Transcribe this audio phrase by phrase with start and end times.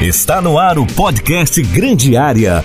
[0.00, 2.62] Está no ar o podcast Grande Área.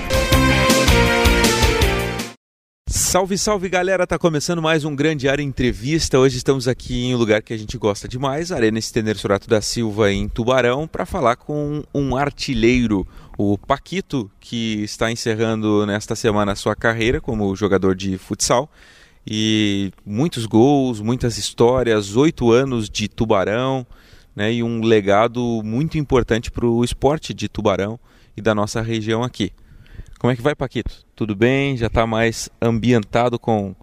[2.88, 4.06] Salve, salve galera!
[4.06, 6.20] Tá começando mais um Grande Área Entrevista.
[6.20, 9.62] Hoje estamos aqui em um lugar que a gente gosta demais, Arena Estender Sorato da
[9.62, 13.06] Silva, em Tubarão, para falar com um artilheiro,
[13.36, 18.70] o Paquito, que está encerrando nesta semana a sua carreira como jogador de futsal.
[19.26, 23.88] E muitos gols, muitas histórias, oito anos de Tubarão
[24.36, 28.00] né, e um legado muito importante para o esporte de Tubarão
[28.36, 29.52] e da nossa região aqui.
[30.20, 31.06] Como é que vai, Paquito?
[31.16, 31.76] Tudo bem?
[31.76, 33.76] Já está mais ambientado com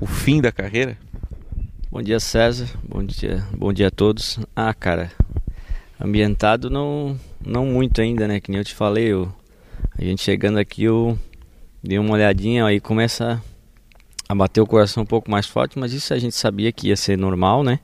[0.00, 0.98] o fim da carreira?
[1.90, 2.68] Bom dia, César.
[2.82, 4.38] Bom dia, bom dia a todos.
[4.54, 5.12] Ah, cara,
[6.00, 8.40] ambientado não, não muito ainda, né?
[8.40, 9.32] Que nem eu te falei, eu,
[9.96, 11.18] a gente chegando aqui, eu
[11.82, 13.42] dei uma olhadinha, aí começa
[14.28, 16.96] a bater o coração um pouco mais forte, mas isso a gente sabia que ia
[16.96, 17.78] ser normal, né?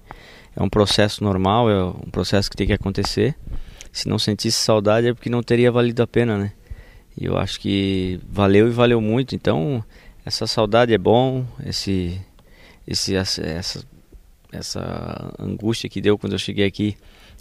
[0.55, 3.34] É um processo normal, é um processo que tem que acontecer.
[3.91, 6.52] Se não sentisse saudade é porque não teria valido a pena, né?
[7.16, 9.34] E eu acho que valeu e valeu muito.
[9.34, 9.84] Então,
[10.25, 12.20] essa saudade é bom, esse,
[12.86, 13.84] esse, essa,
[14.50, 16.97] essa angústia que deu quando eu cheguei aqui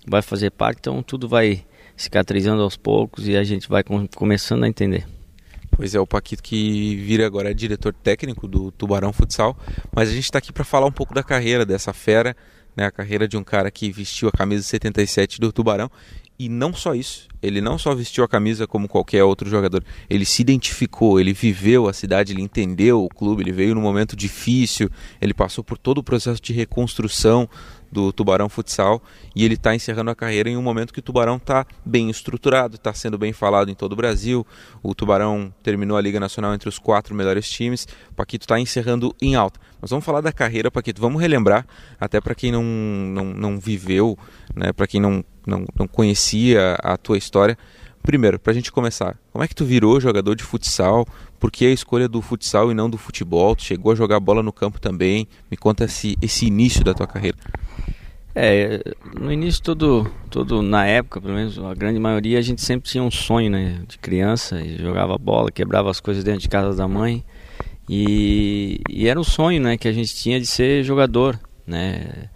[0.05, 0.79] vai fazer parte.
[0.79, 1.63] Então, tudo vai
[1.95, 5.05] cicatrizando aos poucos e a gente vai com, começando a entender.
[5.71, 9.57] Pois é, o Paquito que vira agora é diretor técnico do Tubarão Futsal,
[9.91, 12.35] mas a gente está aqui para falar um pouco da carreira dessa fera,
[12.75, 15.89] né, a carreira de um cara que vestiu a camisa 77 do Tubarão.
[16.39, 20.25] E não só isso, ele não só vestiu a camisa como qualquer outro jogador, ele
[20.25, 24.89] se identificou, ele viveu a cidade, ele entendeu o clube, ele veio num momento difícil,
[25.21, 27.47] ele passou por todo o processo de reconstrução
[27.91, 29.01] do Tubarão Futsal
[29.35, 32.75] e ele está encerrando a carreira em um momento que o Tubarão está bem estruturado,
[32.75, 34.45] está sendo bem falado em todo o Brasil.
[34.81, 37.87] O Tubarão terminou a Liga Nacional entre os quatro melhores times.
[38.11, 39.59] O Paquito está encerrando em alta.
[39.81, 41.01] Mas vamos falar da carreira, Paquito.
[41.01, 41.65] Vamos relembrar,
[41.99, 44.17] até para quem não, não, não viveu,
[44.55, 47.57] né, para quem não, não, não conhecia a tua história.
[48.03, 51.05] Primeiro, para a gente começar, como é que tu virou jogador de futsal?
[51.41, 53.55] Por que a escolha do futsal e não do futebol?
[53.55, 55.27] Tu chegou a jogar bola no campo também?
[55.49, 57.35] Me conta esse, esse início da tua carreira.
[58.35, 58.79] É,
[59.19, 63.03] no início todo, todo na época, pelo menos a grande maioria, a gente sempre tinha
[63.03, 66.87] um sonho, né, de criança, e jogava bola, quebrava as coisas dentro de casa da
[66.87, 67.25] mãe,
[67.89, 72.29] e, e era o sonho, né, que a gente tinha de ser jogador, né.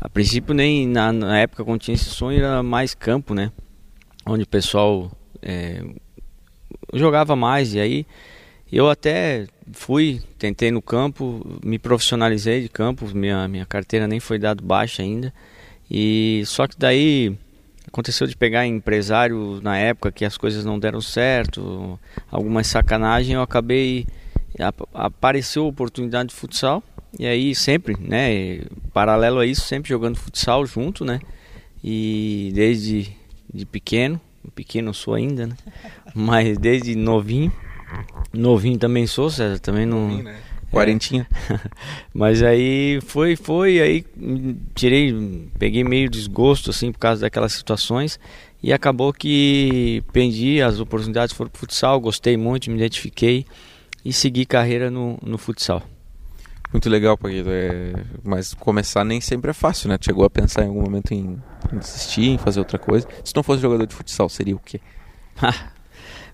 [0.00, 3.52] A princípio nem na, na época quando tinha esse sonho era mais campo, né,
[4.26, 5.12] onde o pessoal
[5.42, 5.84] é,
[6.92, 8.06] jogava mais e aí
[8.72, 14.38] eu até fui, tentei no campo, me profissionalizei de campo, minha, minha carteira nem foi
[14.38, 15.32] dado baixa ainda.
[15.90, 17.36] E só que daí
[17.86, 21.98] aconteceu de pegar empresário na época que as coisas não deram certo,
[22.30, 24.06] algumas sacanagem, eu acabei
[24.94, 26.82] apareceu a oportunidade de futsal
[27.18, 28.62] e aí sempre, né,
[28.92, 31.20] paralelo a isso, sempre jogando futsal junto, né?
[31.84, 33.12] E desde
[33.52, 34.20] de pequeno,
[34.54, 35.56] pequeno sou ainda, né?
[36.14, 37.52] Mas desde novinho
[38.32, 40.08] Novinho também sou, César, também não.
[40.08, 40.36] Novinho, né?
[40.70, 41.26] Quarentinha.
[41.50, 41.60] É.
[42.12, 44.04] Mas aí foi, foi, aí
[44.74, 45.14] tirei,
[45.58, 48.18] peguei meio desgosto assim por causa daquelas situações
[48.62, 53.46] e acabou que pendi, as oportunidades foram pro futsal, gostei muito, me identifiquei
[54.04, 55.82] e segui carreira no, no futsal.
[56.72, 57.48] Muito legal, Paquito.
[57.48, 57.92] É...
[58.24, 59.96] Mas começar nem sempre é fácil, né?
[60.00, 61.40] Chegou a pensar em algum momento em,
[61.72, 63.06] em desistir, em fazer outra coisa.
[63.24, 64.80] Se não fosse jogador de futsal, seria o quê?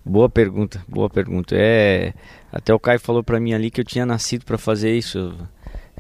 [0.05, 1.55] Boa pergunta, boa pergunta.
[1.57, 2.13] É,
[2.51, 5.33] até o Caio falou para mim ali que eu tinha nascido para fazer isso.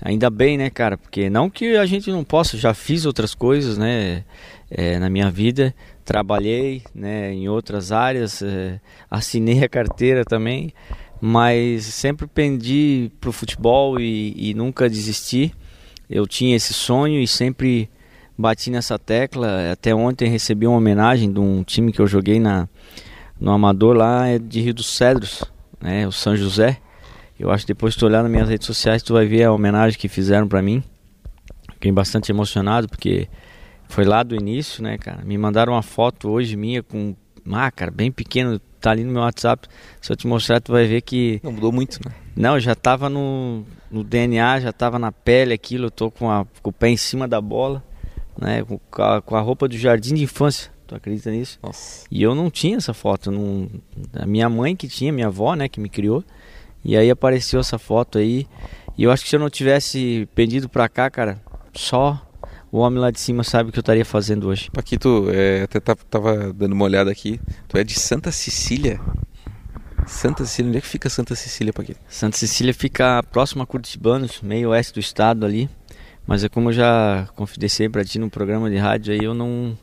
[0.01, 0.99] Ainda bem, né, cara?
[0.99, 4.25] Porque não que a gente não possa, já fiz outras coisas, né,
[4.69, 5.73] é, na minha vida.
[6.05, 10.75] Trabalhei, né, em outras áreas, é, assinei a carteira também,
[11.21, 15.55] mas sempre pendi pro futebol e, e nunca desisti.
[16.11, 17.89] Eu tinha esse sonho e sempre
[18.37, 19.71] bati nessa tecla.
[19.71, 22.69] Até ontem recebi uma homenagem de um time que eu joguei na
[23.42, 25.42] no Amador lá é de Rio dos Cedros,
[25.80, 26.78] né, o São José.
[27.38, 29.98] Eu acho que depois tu olhar nas minhas redes sociais tu vai ver a homenagem
[29.98, 30.82] que fizeram para mim.
[31.72, 33.28] Fiquei bastante emocionado porque
[33.88, 35.25] foi lá do início, né, cara?
[35.25, 37.16] Me mandaram uma foto hoje minha com,
[37.50, 39.66] ah, cara, bem pequeno, tá ali no meu WhatsApp.
[40.00, 42.15] Se eu te mostrar tu vai ver que não mudou muito, né?
[42.36, 46.47] Não, já tava no, no DNA, já tava na pele aquilo, eu tô com, a,
[46.62, 47.83] com o pé em cima da bola,
[48.41, 50.72] né, com a, com a roupa do jardim de infância.
[50.92, 51.59] Tu acredita nisso?
[51.62, 52.04] Nossa.
[52.10, 53.30] E eu não tinha essa foto.
[53.30, 53.68] Não...
[54.12, 56.22] A minha mãe que tinha, minha avó, né, que me criou.
[56.84, 58.47] E aí apareceu essa foto aí.
[58.98, 61.41] E eu acho que se eu não tivesse pedido pra cá, cara,
[61.72, 62.21] só
[62.71, 64.71] o homem lá de cima sabe o que eu estaria fazendo hoje.
[64.71, 67.41] Paquito, é, até tava dando uma olhada aqui.
[67.68, 69.00] Tu é de Santa Cecília?
[70.06, 72.00] Santa Cecília, onde é que fica Santa Cecília, Paquito?
[72.09, 75.71] Santa Cecília fica próximo a Curitibanos, meio oeste do estado ali.
[76.27, 79.77] Mas é como eu já confidenciei pra ti no programa de rádio aí, eu não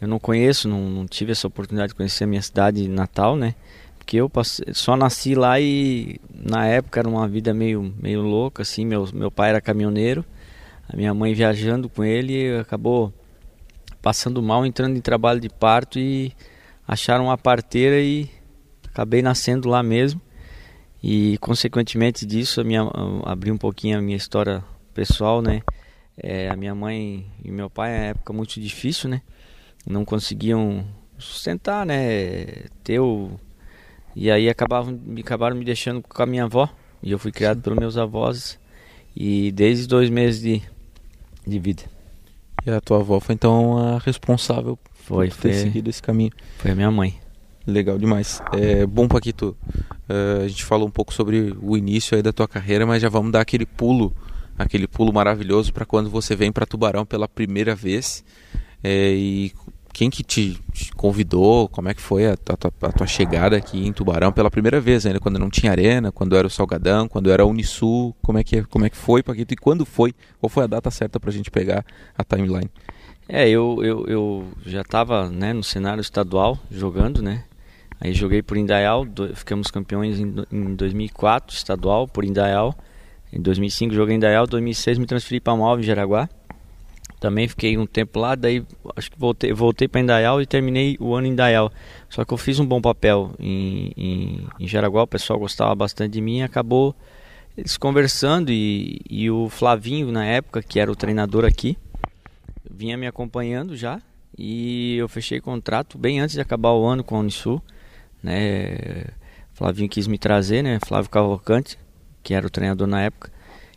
[0.00, 3.54] eu não conheço, não, não tive essa oportunidade de conhecer a minha cidade natal, né?
[3.98, 8.62] Porque eu passei, só nasci lá e na época era uma vida meio, meio louca,
[8.62, 8.84] assim.
[8.84, 10.24] Meu, meu pai era caminhoneiro,
[10.88, 13.12] a minha mãe viajando com ele acabou
[14.00, 16.32] passando mal, entrando em trabalho de parto e
[16.86, 18.30] acharam uma parteira e
[18.86, 20.20] acabei nascendo lá mesmo.
[21.02, 22.82] E consequentemente disso, a minha,
[23.24, 24.62] abri um pouquinho a minha história
[24.94, 25.62] pessoal, né?
[26.16, 29.22] É, a minha mãe e meu pai, é época muito difícil, né?
[29.86, 30.84] Não conseguiam
[31.18, 32.66] sustentar, né?
[32.82, 33.30] Ter o...
[34.14, 36.68] E aí acabavam, acabaram me deixando com a minha avó.
[37.02, 37.62] E eu fui criado Sim.
[37.62, 38.58] pelos meus avós.
[39.14, 40.62] E desde dois meses de,
[41.46, 41.84] de vida.
[42.66, 46.32] E a tua avó foi então a responsável foi, por ter foi, seguido esse caminho?
[46.58, 47.14] Foi a minha mãe.
[47.66, 48.40] Legal demais.
[48.52, 49.56] É bom, Paquito.
[50.08, 53.08] Uh, a gente falou um pouco sobre o início aí da tua carreira, mas já
[53.08, 54.14] vamos dar aquele pulo,
[54.58, 58.24] aquele pulo maravilhoso para quando você vem para Tubarão pela primeira vez.
[58.82, 59.52] É, e
[59.96, 60.60] quem que te,
[60.94, 61.70] convidou?
[61.70, 65.06] Como é que foi a, a, a, tua chegada aqui em Tubarão pela primeira vez,
[65.06, 68.14] ainda quando não tinha arena, quando era o Salgadão, quando era a Unisul?
[68.20, 69.54] Como é que como é que foi, Paquito?
[69.54, 70.14] E quando foi?
[70.38, 71.82] Qual foi a data certa para a gente pegar
[72.14, 72.70] a timeline?
[73.26, 77.44] É, eu, eu, eu já estava né, no cenário estadual jogando, né?
[77.98, 82.74] Aí joguei por Indaial, do, ficamos campeões em, em 2004, estadual por Indaial.
[83.32, 86.28] Em 2005 joguei em Indaial, 2006 me transferi para Malve, Jaraguá.
[87.18, 88.62] Também fiquei um tempo lá, daí
[88.94, 91.72] acho que voltei, voltei para Indaial e terminei o ano em Indaial.
[92.10, 96.12] Só que eu fiz um bom papel em, em, em Jaraguá, o pessoal gostava bastante
[96.12, 96.94] de mim e acabou
[97.56, 101.78] eles conversando e, e o Flavinho na época, que era o treinador aqui,
[102.70, 104.00] vinha me acompanhando já
[104.38, 107.62] e eu fechei contrato bem antes de acabar o ano com a Unisul
[108.26, 109.04] né?
[109.52, 110.78] Flavinho quis me trazer, né?
[110.84, 111.78] Flávio Cavalcante,
[112.22, 113.30] que era o treinador na época,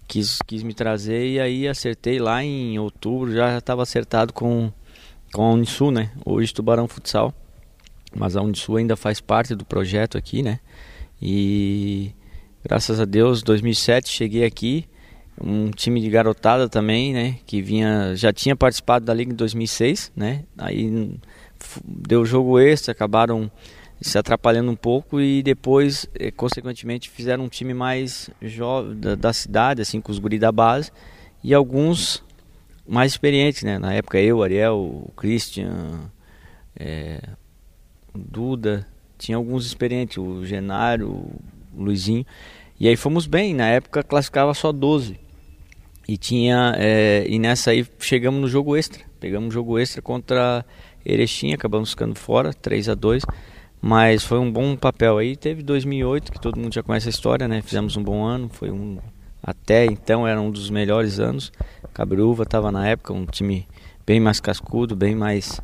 [0.10, 4.74] quis, quis me trazer e aí acertei lá em outubro, já estava acertado com,
[5.32, 6.12] com a Unisul, né?
[6.26, 7.34] Hoje Tubarão Futsal.
[8.14, 10.60] Mas a Unisul ainda faz parte do projeto aqui, né?
[11.22, 12.12] E
[12.64, 14.86] graças a Deus, 2007 cheguei aqui,
[15.40, 17.38] um time de garotada também, né?
[17.46, 20.44] Que vinha, já tinha participado da liga em 2006, né?
[20.58, 21.20] Aí
[21.86, 23.52] deu jogo extra, acabaram
[24.02, 29.34] se atrapalhando um pouco e depois, eh, consequentemente, fizeram um time mais jovem da, da,
[29.34, 30.92] cidade, assim, com os guris da base
[31.44, 32.24] e alguns
[32.88, 33.78] mais experientes, né?
[33.78, 36.10] Na época eu, Ariel, o Christian,
[36.80, 37.22] é,
[38.14, 38.88] o Duda,
[39.18, 41.42] tinha alguns experientes, o Genário, o
[41.76, 42.26] Luizinho.
[42.80, 45.20] E aí fomos bem, na época classificava só 12.
[46.08, 49.04] E tinha é, e nessa aí chegamos no jogo extra.
[49.20, 50.66] Pegamos um jogo extra contra
[51.06, 53.24] Erechim, acabamos ficando fora, 3 a 2
[53.82, 55.36] mas foi um bom papel aí.
[55.36, 57.62] Teve 2008, que todo mundo já conhece a história, né?
[57.62, 58.98] Fizemos um bom ano, foi um
[59.42, 61.52] até então era um dos melhores anos.
[61.94, 63.68] Cabruva estava na época um time
[64.06, 65.62] bem mais cascudo, bem mais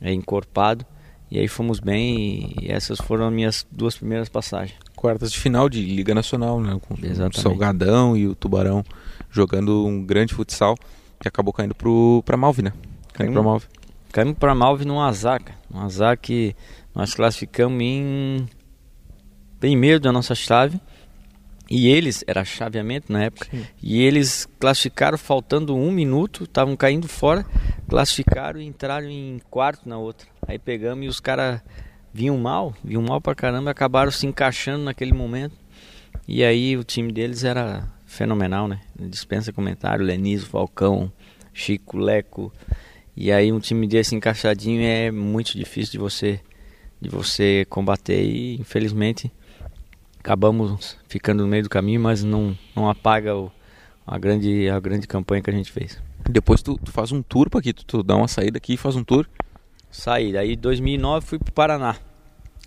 [0.00, 0.86] é, encorpado.
[1.30, 4.76] E aí fomos bem e essas foram as minhas duas primeiras passagens.
[4.96, 6.78] Quartas de final de Liga Nacional, né?
[6.80, 7.38] Com Exatamente.
[7.38, 8.82] o Salgadão e o Tubarão
[9.30, 10.74] jogando um grande futsal
[11.20, 11.74] que acabou caindo
[12.24, 12.72] para Malve, né?
[13.12, 13.66] Caindo para Malve.
[14.12, 15.58] Caímos para Malve num azar, cara.
[15.72, 16.56] Um azar que
[16.94, 18.46] nós classificamos em
[19.60, 20.80] bem meio da nossa chave.
[21.72, 23.64] E eles, era chaveamento na época, Sim.
[23.80, 27.46] e eles classificaram faltando um minuto, estavam caindo fora,
[27.88, 30.26] classificaram e entraram em quarto na outra.
[30.48, 31.60] Aí pegamos e os caras
[32.12, 35.54] vinham mal, vinham mal pra caramba, acabaram se encaixando naquele momento.
[36.26, 38.80] E aí o time deles era fenomenal, né?
[38.98, 41.12] Dispensa comentário, Lenizo, Falcão,
[41.52, 42.52] Chico, Leco.
[43.16, 46.40] E aí um time desse encaixadinho é muito difícil de você
[47.00, 49.32] de você combater e infelizmente
[50.18, 53.50] acabamos ficando no meio do caminho, mas não, não apaga o,
[54.06, 56.00] a, grande, a grande campanha que a gente fez.
[56.28, 58.76] Depois tu, tu faz um tour para aqui, tu, tu, dá uma saída aqui e
[58.76, 59.26] faz um tour?
[59.90, 61.96] Saí, aí 2009 fui pro Paraná.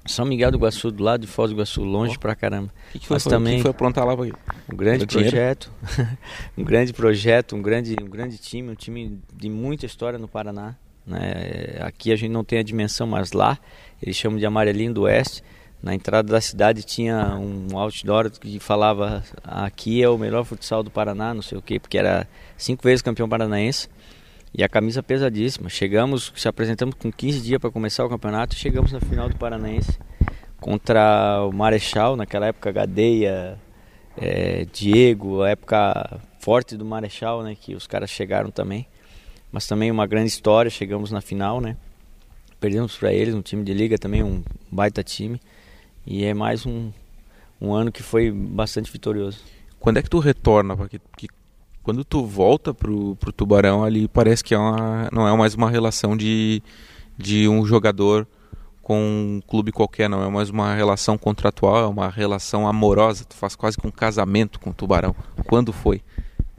[0.06, 2.20] São Miguel do Iguaçu, do lado de Foz do Iguaçu, longe oh.
[2.20, 2.68] pra caramba.
[2.90, 4.14] O que, que, foi, Mas também que foi aprontar lá?
[4.14, 5.72] Um grande projeto,
[6.58, 10.76] um grande projeto, um grande, um grande time, um time de muita história no Paraná.
[11.06, 11.78] Né?
[11.82, 13.58] Aqui a gente não tem a dimensão, mas lá
[14.02, 15.44] eles chamam de Amarelinho do Oeste.
[15.82, 20.90] Na entrada da cidade tinha um outdoor que falava aqui é o melhor futsal do
[20.90, 22.26] Paraná, não sei o que, porque era
[22.58, 23.90] cinco vezes campeão paranaense.
[24.56, 25.68] E a camisa pesadíssima.
[25.68, 29.98] Chegamos, se apresentamos com 15 dias para começar o campeonato chegamos na final do Paranaense
[30.60, 33.60] contra o Marechal, naquela época Gadeia,
[34.16, 38.88] é, Diego, a época forte do Marechal, né, que os caras chegaram também
[39.54, 40.72] mas também uma grande história.
[40.72, 41.78] Chegamos na final, né?
[42.60, 45.40] Perdemos para eles, um time de liga também, um baita time.
[46.06, 46.92] E é mais um,
[47.62, 49.40] um ano que foi bastante vitorioso.
[49.80, 50.76] Quando é que tu retorna?
[50.76, 51.28] Porque, porque
[51.84, 55.70] quando tu volta pro, pro Tubarão ali, parece que é uma, não é mais uma
[55.70, 56.64] relação de,
[57.16, 58.28] de um jogador
[58.82, 63.24] com um clube qualquer, não é mais uma relação contratual, é uma relação amorosa.
[63.24, 65.16] Tu faz quase que um casamento com o Tubarão.
[65.46, 66.02] Quando foi?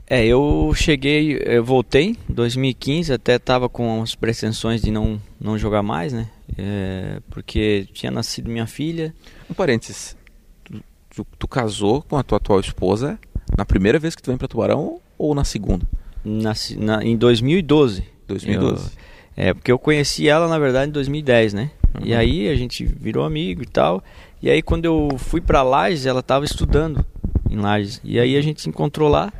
[0.07, 5.57] É, eu cheguei, eu voltei em 2015, até estava com as pretensões de não, não
[5.57, 6.29] jogar mais, né?
[6.57, 9.13] É, porque tinha nascido minha filha.
[9.49, 10.15] Um parênteses,
[10.63, 13.19] tu, tu, tu, casou com a tua atual esposa
[13.57, 15.85] na primeira vez que tu vem para Tubarão ou na segunda?
[16.23, 18.03] Na, na, em 2012.
[18.27, 18.85] 2012.
[18.85, 18.91] Eu,
[19.35, 21.71] é, porque eu conheci ela, na verdade, em 2010, né?
[21.95, 22.05] Uhum.
[22.05, 24.03] E aí a gente virou amigo e tal.
[24.41, 27.03] E aí quando eu fui para Lages, ela estava estudando
[27.49, 27.99] em Lages.
[28.03, 29.33] E aí a gente se encontrou lá.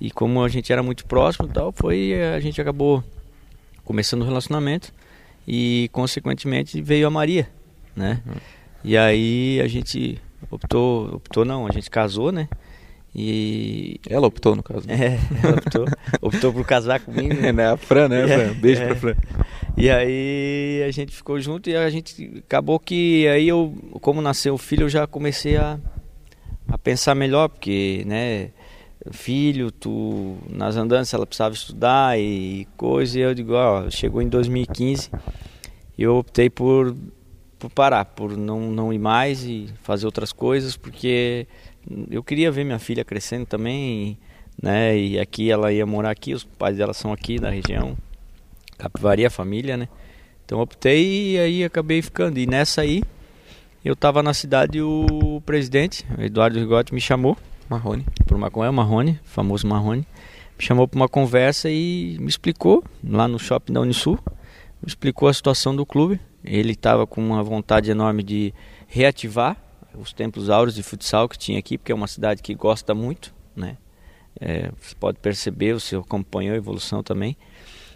[0.00, 3.02] E como a gente era muito próximo e tal, foi a gente acabou
[3.84, 4.92] começando o relacionamento
[5.46, 7.48] e consequentemente veio a Maria,
[7.94, 8.20] né?
[8.26, 8.34] Uhum.
[8.82, 10.20] E aí a gente
[10.50, 12.48] optou, optou não, a gente casou, né?
[13.14, 14.88] E ela optou no caso.
[14.88, 14.94] Né?
[14.94, 15.84] É, ela optou,
[16.20, 17.32] optou por casar comigo.
[17.32, 17.62] Né?
[17.62, 18.28] É, a Fran, né?
[18.28, 18.86] É, Beijo é.
[18.86, 19.14] pra Fran.
[19.76, 24.54] E aí a gente ficou junto e a gente acabou que aí eu, como nasceu
[24.54, 25.78] o filho, eu já comecei a,
[26.66, 28.50] a pensar melhor, porque, né,
[29.12, 34.28] filho, tu nas andanças ela precisava estudar e coisa, e eu digo, ó, chegou em
[34.28, 35.10] 2015,
[35.98, 36.96] eu optei por,
[37.58, 41.46] por parar, por não, não ir mais e fazer outras coisas, porque
[42.10, 44.18] eu queria ver minha filha crescendo também,
[44.60, 47.96] né, e aqui ela ia morar aqui, os pais dela são aqui da região,
[48.78, 49.88] Capivari, a família, né?
[50.44, 52.38] Então optei e aí acabei ficando.
[52.38, 53.02] E nessa aí,
[53.84, 57.36] eu estava na cidade e o presidente, Eduardo Rigotti, me chamou.
[57.68, 58.06] Marrone.
[58.26, 60.06] Por uma, é Marrone, famoso Marrone.
[60.58, 64.18] Me chamou para uma conversa e me explicou, lá no shopping da Unisul,
[64.80, 66.20] me explicou a situação do clube.
[66.44, 68.54] Ele estava com uma vontade enorme de
[68.86, 69.56] reativar
[69.94, 73.34] os templos áureos de futsal que tinha aqui, porque é uma cidade que gosta muito,
[73.56, 73.76] né?
[74.40, 77.36] É, você pode perceber, você acompanhou a evolução também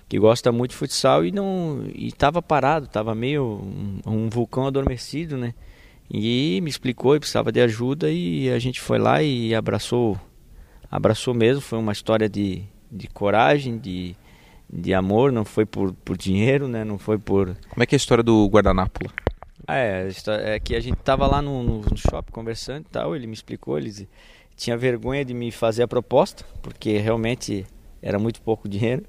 [0.08, 5.36] que gosta muito de futsal e não estava parado, estava meio um, um, vulcão adormecido,
[5.36, 5.54] né?
[6.10, 10.18] E me explicou e precisava de ajuda e a gente foi lá e abraçou,
[10.90, 11.60] abraçou mesmo.
[11.60, 14.16] Foi uma história de, de coragem, de,
[14.72, 16.82] de amor, não foi por, por dinheiro, né?
[16.84, 17.54] Não foi por.
[17.68, 19.10] Como é que é a história do guardanapo?
[19.66, 20.08] Ah, é,
[20.54, 23.14] é que a gente tava lá no, no, no shopping conversando e tal.
[23.14, 24.08] Ele me explicou, ele
[24.56, 27.66] tinha vergonha de me fazer a proposta, porque realmente
[28.00, 29.04] era muito pouco dinheiro.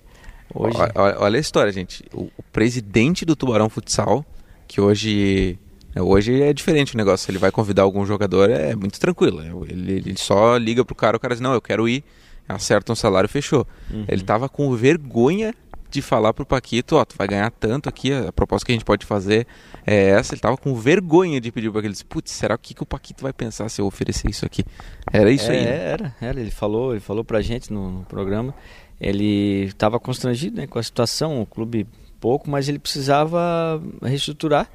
[0.54, 0.78] Hoje...
[0.96, 2.04] Olha, olha, a história, gente.
[2.14, 4.26] O, o, presidente do Tubarão Futsal,
[4.68, 5.58] que hoje
[5.96, 7.30] hoje é diferente o negócio.
[7.30, 9.66] Ele vai convidar algum jogador, é muito tranquilo.
[9.68, 12.04] Ele, ele só liga pro cara, o cara diz, não, eu quero ir,
[12.48, 13.68] acerta um salário, fechou.
[13.92, 14.06] Uhum.
[14.08, 15.54] Ele tava com vergonha
[15.90, 18.86] de falar pro Paquito, ó, tu vai ganhar tanto aqui, a proposta que a gente
[18.86, 19.48] pode fazer
[19.88, 20.36] é essa.
[20.36, 23.34] Ele tava com vergonha de pedir para ele, putz, será que, que o Paquito vai
[23.34, 24.64] pensar se eu oferecer isso aqui?
[25.12, 25.66] Era isso é, aí.
[25.66, 25.92] Né?
[25.92, 28.54] Era, era, ele falou, ele falou pra gente no, no programa
[29.00, 31.88] ele estava constrangido né, com a situação, o clube
[32.20, 34.70] pouco, mas ele precisava reestruturar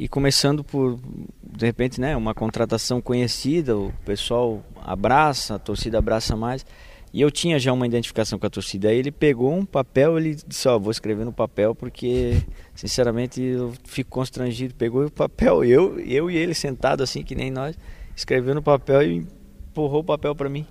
[0.00, 0.98] e começando por
[1.42, 6.64] de repente né uma contratação conhecida o pessoal abraça a torcida abraça mais.
[7.12, 8.88] E eu tinha já uma identificação com a torcida.
[8.88, 12.42] Aí ele pegou um papel ele disse ó vou escrever no papel porque
[12.74, 14.74] sinceramente eu fico constrangido.
[14.74, 17.76] Pegou o papel eu eu e ele sentado assim que nem nós
[18.16, 20.66] escreveu no papel e empurrou o papel para mim.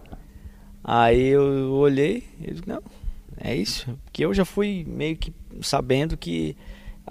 [0.84, 2.82] Aí eu olhei e disse, não,
[3.38, 3.96] é isso.
[4.06, 5.32] Porque eu já fui meio que
[5.62, 6.56] sabendo que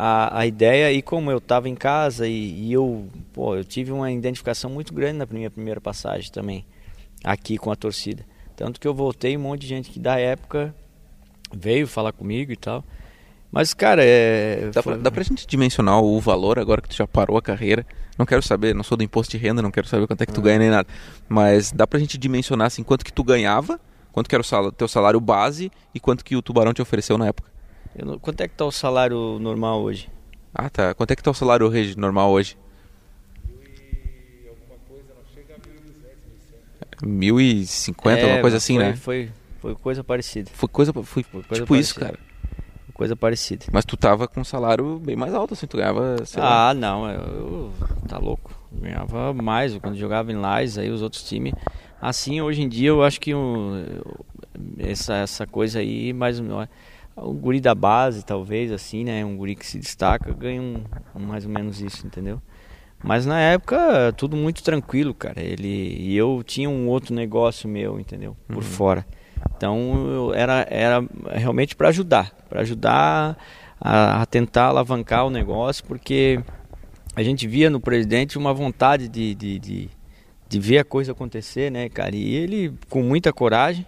[0.00, 3.90] a, a ideia, e como eu estava em casa e, e, eu, pô, eu tive
[3.90, 6.64] uma identificação muito grande na minha primeira passagem também,
[7.24, 8.24] aqui com a torcida.
[8.54, 10.72] Tanto que eu voltei, um monte de gente que da época
[11.52, 12.84] veio falar comigo e tal.
[13.50, 14.70] Mas, cara, é.
[14.72, 14.92] Dá, foi...
[14.92, 17.84] pra, dá pra gente dimensionar o valor agora que tu já parou a carreira?
[18.16, 20.32] Não quero saber, não sou do imposto de renda, não quero saber quanto é que
[20.32, 20.86] tu ganha nem nada.
[21.28, 23.80] Mas dá pra gente dimensionar assim quanto que tu ganhava,
[24.12, 27.18] quanto que era o salário, teu salário base e quanto que o Tubarão te ofereceu
[27.18, 27.57] na época.
[28.04, 30.08] Não, quanto é que tá o salário normal hoje?
[30.54, 30.94] Ah, tá.
[30.94, 32.56] Quanto é que tá o salário normal hoje?
[37.02, 38.96] Mil e cinquenta, é, uma coisa assim, foi, né?
[38.96, 40.50] Foi, foi coisa parecida.
[40.52, 41.80] Foi coisa, foi, foi coisa tipo parecida.
[41.80, 42.18] isso, cara
[42.98, 43.64] coisa parecida.
[43.72, 46.74] Mas tu tava com um salário bem mais alto, assim, tu ganhava, Ah, lá.
[46.74, 47.72] não, eu, eu,
[48.08, 48.50] tá louco.
[48.74, 51.52] Eu ganhava mais quando jogava em Lais, aí os outros times.
[52.02, 53.84] Assim, hoje em dia eu acho que um,
[54.78, 56.40] essa, essa coisa aí, mais
[57.22, 59.24] um guri da base, talvez, assim, né?
[59.24, 60.82] Um guri que se destaca, ganha um,
[61.14, 62.40] um mais ou menos isso, entendeu?
[63.02, 65.40] Mas na época, tudo muito tranquilo, cara.
[65.40, 68.36] Ele e eu tinha um outro negócio meu, entendeu?
[68.46, 68.62] Por uhum.
[68.62, 69.06] fora.
[69.56, 73.36] Então era, era realmente para ajudar, para ajudar
[73.80, 76.40] a, a, tentar alavancar o negócio, porque
[77.14, 79.90] a gente via no presidente uma vontade de, de, de,
[80.48, 82.16] de ver a coisa acontecer, né, cara?
[82.16, 83.86] E ele com muita coragem,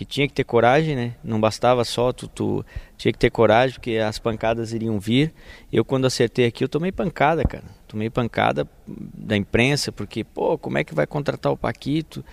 [0.00, 1.14] que tinha que ter coragem, né?
[1.22, 2.64] Não bastava só tu, tu
[2.96, 5.30] tinha que ter coragem porque as pancadas iriam vir.
[5.70, 7.64] Eu quando acertei aqui eu tomei pancada, cara.
[7.86, 12.24] Tomei pancada da imprensa porque pô, como é que vai contratar o Paquito?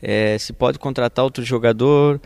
[0.00, 2.20] É, se pode contratar outro jogador?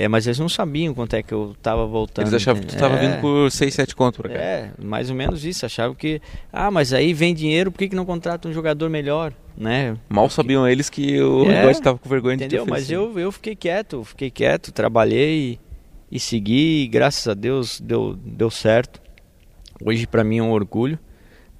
[0.00, 2.24] É, mas eles não sabiam quanto é que eu tava voltando.
[2.24, 4.38] Eles achavam que tu tava é, vindo por 6, 7 conto pra cá.
[4.38, 5.66] É, mais ou menos isso.
[5.66, 9.34] Achavam que, ah, mas aí vem dinheiro, por que, que não contrata um jogador melhor?
[9.54, 9.98] Né?
[10.08, 10.36] Mal Porque...
[10.36, 12.60] sabiam eles que o é, Rigode tava com vergonha entendeu?
[12.60, 15.60] de ter Mas eu, eu fiquei quieto, fiquei quieto, trabalhei
[16.10, 19.02] e, e segui, e graças a Deus deu, deu certo.
[19.84, 20.98] Hoje para mim é um orgulho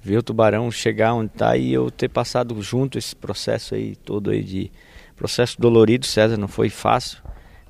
[0.01, 4.31] ver o Tubarão chegar onde tá e eu ter passado junto esse processo aí todo
[4.31, 4.71] aí de
[5.15, 7.21] processo dolorido, César, não foi fácil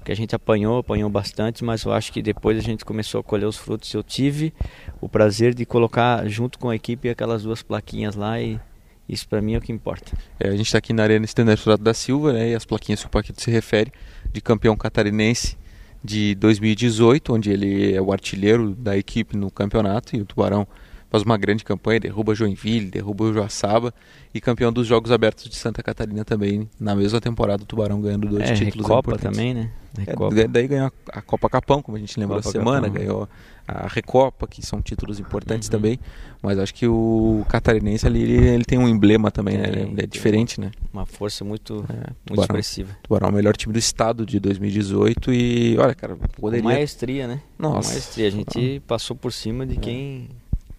[0.03, 3.23] que a gente apanhou, apanhou bastante, mas eu acho que depois a gente começou a
[3.23, 3.93] colher os frutos.
[3.93, 4.53] Eu tive
[4.99, 8.59] o prazer de colocar junto com a equipe aquelas duas plaquinhas lá e
[9.07, 10.11] isso para mim é o que importa.
[10.39, 13.07] É, a gente está aqui na Arena Estendero da Silva, né, e as plaquinhas que
[13.07, 13.91] o Paquito se refere,
[14.31, 15.57] de campeão catarinense
[16.03, 20.67] de 2018, onde ele é o artilheiro da equipe no campeonato e o Tubarão
[21.11, 23.93] faz uma grande campanha, derruba Joinville, derruba o Joaçaba
[24.33, 28.29] e campeão dos Jogos Abertos de Santa Catarina também, na mesma temporada o Tubarão ganhando
[28.29, 29.69] dois é, títulos Copa também, né?
[29.97, 32.93] É, daí ganhou a Copa Capão, como a gente lembrou essa semana, Capão.
[32.93, 33.29] ganhou
[33.67, 35.71] a Recopa, que são títulos importantes uhum.
[35.73, 35.99] também,
[36.41, 39.67] mas acho que o catarinense ali, ele, ele tem um emblema também, né?
[39.67, 40.71] Ele é diferente, né?
[40.93, 42.97] Uma força muito, é, muito Tubarão, expressiva.
[43.03, 46.63] Tubarão é o melhor time do estado de 2018 e, olha, cara, poderia...
[46.63, 47.41] Com maestria, né?
[47.59, 47.89] Nossa.
[47.89, 48.87] Com maestria, a gente ah.
[48.87, 50.29] passou por cima de quem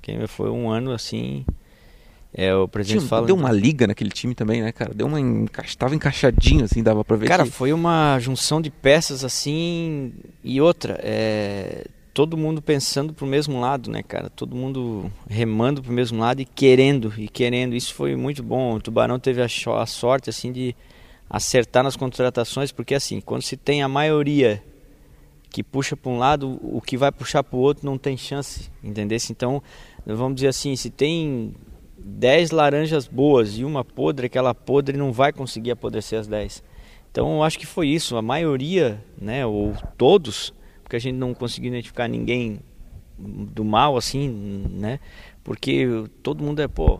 [0.02, 1.46] que foi um ano assim.
[2.34, 3.26] É, o presidente Tinha, fala.
[3.26, 4.92] Deu uma liga naquele time também, né, cara?
[4.92, 5.20] Deu uma.
[5.20, 5.64] Enca...
[5.78, 7.28] Tava encaixadinho, assim, dava pra ver.
[7.28, 7.50] Cara, que...
[7.50, 10.12] foi uma junção de peças assim.
[10.42, 11.86] E outra, é...
[12.14, 14.30] todo mundo pensando pro mesmo lado, né, cara?
[14.30, 17.74] Todo mundo remando pro mesmo lado e querendo, e querendo.
[17.74, 18.76] Isso foi muito bom.
[18.76, 20.74] O Tubarão teve a, a sorte, assim, de
[21.28, 24.62] acertar nas contratações, porque assim, quando se tem a maioria
[25.52, 28.70] que puxa para um lado, o que vai puxar para o outro não tem chance,
[28.82, 29.18] entendeu?
[29.30, 29.62] Então,
[30.06, 31.54] vamos dizer assim, se tem
[31.98, 36.64] 10 laranjas boas e uma podre, aquela podre não vai conseguir apodrecer as 10.
[37.10, 41.34] Então eu acho que foi isso, a maioria, né, ou todos, porque a gente não
[41.34, 42.60] conseguiu identificar ninguém
[43.18, 44.28] do mal assim,
[44.70, 44.98] né?
[45.44, 45.86] Porque
[46.22, 46.98] todo mundo é, pô,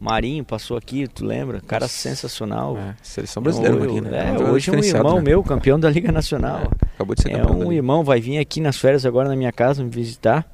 [0.00, 1.60] Marinho passou aqui, tu lembra?
[1.60, 2.76] Cara sensacional.
[2.78, 4.34] É, seleção brasileira eu, aqui, né?
[4.34, 5.22] É, hoje é um irmão né?
[5.22, 6.60] meu, campeão da Liga Nacional.
[6.60, 9.52] É, acabou de ser é um irmão, vai vir aqui nas férias agora na minha
[9.52, 10.50] casa me visitar.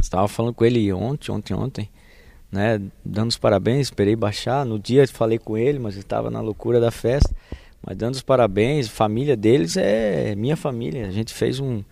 [0.00, 1.90] Estava falando com ele ontem, ontem, ontem,
[2.52, 2.80] né?
[3.04, 4.64] Dando os parabéns, esperei baixar.
[4.64, 7.34] No dia falei com ele, mas estava na loucura da festa.
[7.84, 11.08] Mas dando os parabéns, família deles é minha família.
[11.08, 11.82] A gente fez um.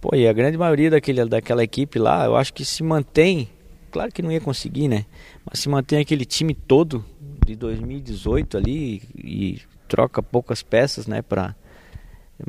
[0.00, 3.48] Pô, e a grande maioria daquele, daquela equipe lá, eu acho que se mantém.
[3.92, 5.04] Claro que não ia conseguir, né?
[5.44, 7.04] Mas se mantém aquele time todo
[7.46, 11.20] de 2018 ali e troca poucas peças, né?
[11.20, 11.54] Pra...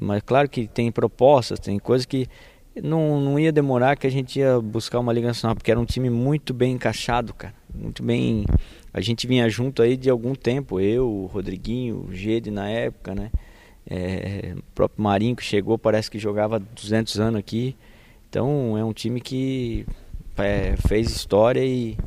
[0.02, 2.30] Mas claro que tem propostas, tem coisas que
[2.82, 5.86] não, não ia demorar que a gente ia buscar uma Liga Nacional, porque era um
[5.86, 7.54] time muito bem encaixado, cara.
[7.76, 8.46] Muito bem.
[8.94, 13.14] A gente vinha junto aí de algum tempo, eu, o Rodriguinho, o Gede na época,
[13.14, 13.30] né?
[13.86, 17.76] É, o próprio Marinho que chegou, parece que jogava 200 anos aqui.
[18.30, 19.86] Então é um time que
[20.38, 21.98] é, fez história e,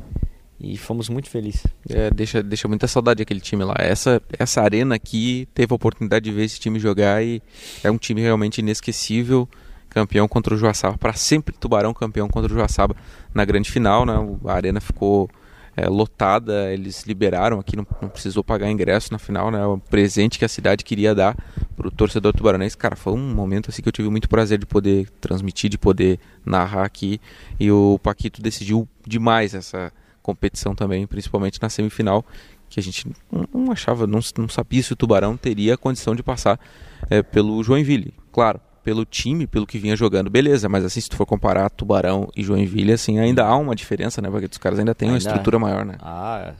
[0.59, 1.65] e fomos muito felizes.
[1.89, 3.75] É, deixa, deixa muita saudade aquele time lá.
[3.77, 7.41] Essa, essa arena aqui teve a oportunidade de ver esse time jogar e
[7.83, 9.47] é um time realmente inesquecível
[9.89, 12.95] campeão contra o Joaçaba, para sempre Tubarão campeão contra o Joaçaba
[13.33, 14.13] na grande final, né?
[14.45, 15.29] A arena ficou
[15.77, 19.63] é, lotada, eles liberaram aqui, não, não, precisou pagar ingresso na final, né?
[19.63, 21.37] O presente que a cidade queria dar
[21.75, 24.65] para o torcedor tubaranense, cara, foi um momento assim que eu tive muito prazer de
[24.65, 27.21] poder transmitir, de poder narrar aqui,
[27.59, 32.25] e o Paquito decidiu demais essa competição também, principalmente na semifinal,
[32.67, 36.15] que a gente não, não achava, não, não sabia se o Tubarão teria a condição
[36.15, 36.59] de passar
[37.07, 38.15] é, pelo Joinville.
[38.31, 42.29] Claro, pelo time, pelo que vinha jogando, beleza, mas assim, se tu for comparar Tubarão
[42.33, 44.29] e Joinville, assim, ainda há uma diferença, né?
[44.29, 45.95] Porque os caras ainda têm ainda, uma estrutura maior, né?
[45.99, 46.53] Ah,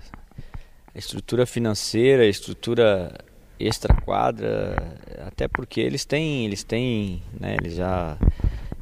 [0.94, 3.18] a estrutura financeira, estrutura
[3.58, 4.76] extra-quadra,
[5.26, 8.18] até porque eles têm, eles têm, né, eles já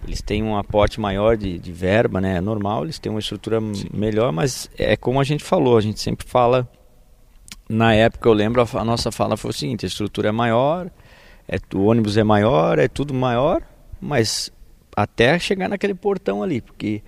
[0.07, 2.37] eles têm um aporte maior de, de verba, né?
[2.37, 3.89] É normal, eles têm uma estrutura Sim.
[3.93, 6.67] melhor, mas é como a gente falou, a gente sempre fala
[7.69, 10.89] na época eu lembro a, a nossa fala foi o seguinte, a estrutura é maior,
[11.47, 13.61] é, o ônibus é maior, é tudo maior,
[14.01, 14.51] mas
[14.95, 17.03] até chegar naquele portão ali, porque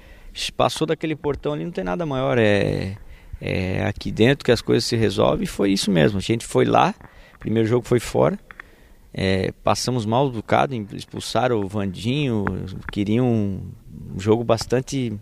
[0.55, 2.95] passou daquele portão ali não tem nada maior, é,
[3.41, 6.19] é aqui dentro que as coisas se resolvem e foi isso mesmo.
[6.19, 6.93] A gente foi lá,
[7.39, 8.37] primeiro jogo foi fora,
[9.11, 12.45] é, passamos mal educado, expulsaram o Vandinho,
[12.91, 13.61] queriam um,
[14.15, 15.13] um jogo bastante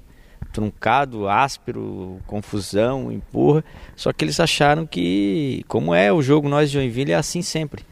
[0.51, 3.63] truncado, áspero, confusão, empurra.
[3.95, 7.85] Só que eles acharam que, como é o jogo nós de Joinville, é assim sempre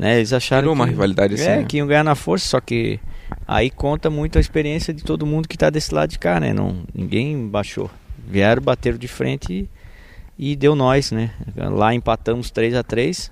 [0.00, 0.16] Né?
[0.16, 1.64] Eles acharam Virou que, uma rivalidade assim, é, né?
[1.64, 2.98] que iam ganhar na força, só que
[3.46, 6.54] aí conta muito a experiência de todo mundo que está desse lado de cá, né?
[6.54, 7.90] Não, ninguém baixou.
[8.26, 9.68] Vieram, bateram de frente
[10.38, 11.34] e, e deu nós, né?
[11.54, 13.30] Lá empatamos 3 a 3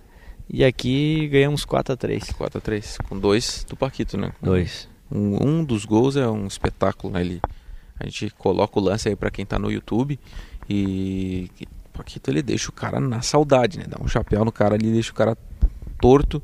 [0.51, 4.33] e aqui ganhamos 4 a 3 4 a 3 com dois do Paquito, né?
[4.43, 4.91] Dois.
[5.11, 7.23] Um, um dos gols é um espetáculo, né?
[7.23, 7.41] Ele,
[7.99, 10.21] a gente coloca o lance aí pra quem tá no YouTube
[10.69, 11.51] e
[11.95, 13.87] o Paquito ele deixa o cara na saudade, né?
[13.89, 15.35] Dá um chapéu no cara ali, deixa o cara
[16.01, 16.43] torto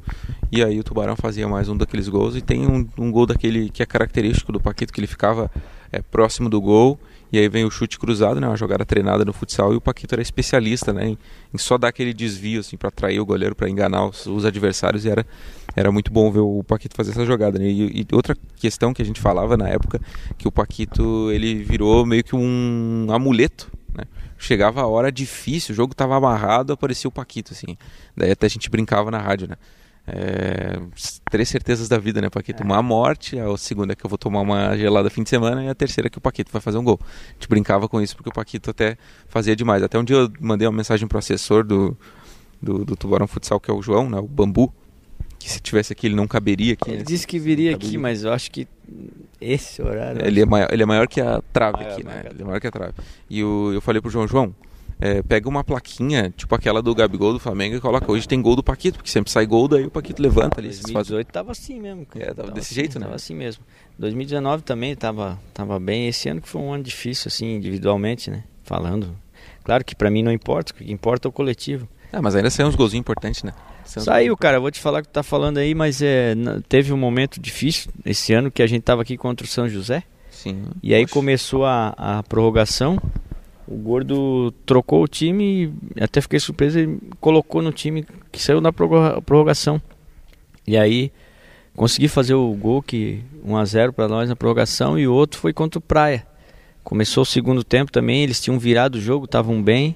[0.50, 3.70] e aí o Tubarão fazia mais um daqueles gols e tem um, um gol daquele
[3.70, 5.50] que é característico do Paquito que ele ficava
[5.90, 6.98] é, próximo do gol
[7.34, 8.46] e aí vem o chute cruzado, né?
[8.46, 11.08] Uma jogada treinada no futsal e o Paquito era especialista, né?
[11.08, 11.18] Em,
[11.52, 15.04] em só dar aquele desvio assim para atrair o goleiro, para enganar os, os, adversários
[15.04, 15.26] e era
[15.74, 17.66] era muito bom ver o Paquito fazer essa jogada, né?
[17.66, 20.00] E, e, outra questão que a gente falava na época
[20.38, 23.68] que o Paquito ele virou meio que um amuleto?
[24.38, 27.76] Chegava a hora difícil, o jogo estava amarrado, aparecia o Paquito assim.
[28.16, 29.56] Daí até a gente brincava na rádio, né?
[30.06, 30.78] É,
[31.30, 32.62] três certezas da vida, né, Paquito?
[32.62, 35.68] Uma morte, a segunda é que eu vou tomar uma gelada fim de semana e
[35.68, 37.00] a terceira é que o Paquito vai fazer um gol.
[37.02, 39.82] A gente brincava com isso porque o Paquito até fazia demais.
[39.82, 41.96] Até um dia eu mandei uma mensagem pro assessor do,
[42.60, 44.74] do, do Tubarão Futsal, que é o João, né, o Bambu,
[45.44, 46.88] que se tivesse aqui ele não caberia aqui.
[46.90, 47.04] Ele né?
[47.06, 48.66] disse que viria aqui, mas eu acho que
[49.38, 50.24] esse horário...
[50.24, 52.10] Ele é maior, ele é maior que a trave Maior, aqui, né?
[52.14, 52.26] maior.
[52.32, 52.94] Ele é maior que a trave.
[53.28, 54.54] E o, eu falei pro João, João,
[54.98, 58.56] é, pega uma plaquinha, tipo aquela do Gabigol do Flamengo e coloca, hoje tem gol
[58.56, 60.72] do Paquito, porque sempre sai gol, daí o Paquito levanta ali.
[60.72, 62.06] se faz- 2018 tava assim mesmo.
[62.16, 63.04] É, tava desse assim, jeito, né?
[63.04, 63.62] Tava assim mesmo.
[63.98, 66.08] 2019 também tava, tava bem.
[66.08, 68.44] Esse ano que foi um ano difícil, assim, individualmente, né?
[68.62, 69.14] Falando.
[69.62, 71.86] Claro que pra mim não importa, o que importa é o coletivo.
[72.10, 73.52] Ah, mas ainda saiu uns golzinhos importantes, né?
[73.84, 76.34] Saiu uns Saiu, cara, vou te falar o que tu tá falando aí, mas é,
[76.68, 80.02] teve um momento difícil esse ano que a gente tava aqui contra o São José.
[80.30, 80.64] Sim.
[80.82, 81.14] E aí Poxa.
[81.14, 82.98] começou a, a prorrogação.
[83.66, 86.78] O Gordo trocou o time e até fiquei surpreso.
[86.78, 89.80] Ele colocou no time que saiu na prorroga- prorrogação.
[90.66, 91.10] E aí
[91.76, 95.38] consegui fazer o gol que 1 a 0 para nós na prorrogação e o outro
[95.40, 96.26] foi contra o Praia.
[96.82, 99.94] Começou o segundo tempo também, eles tinham virado o jogo, estavam bem.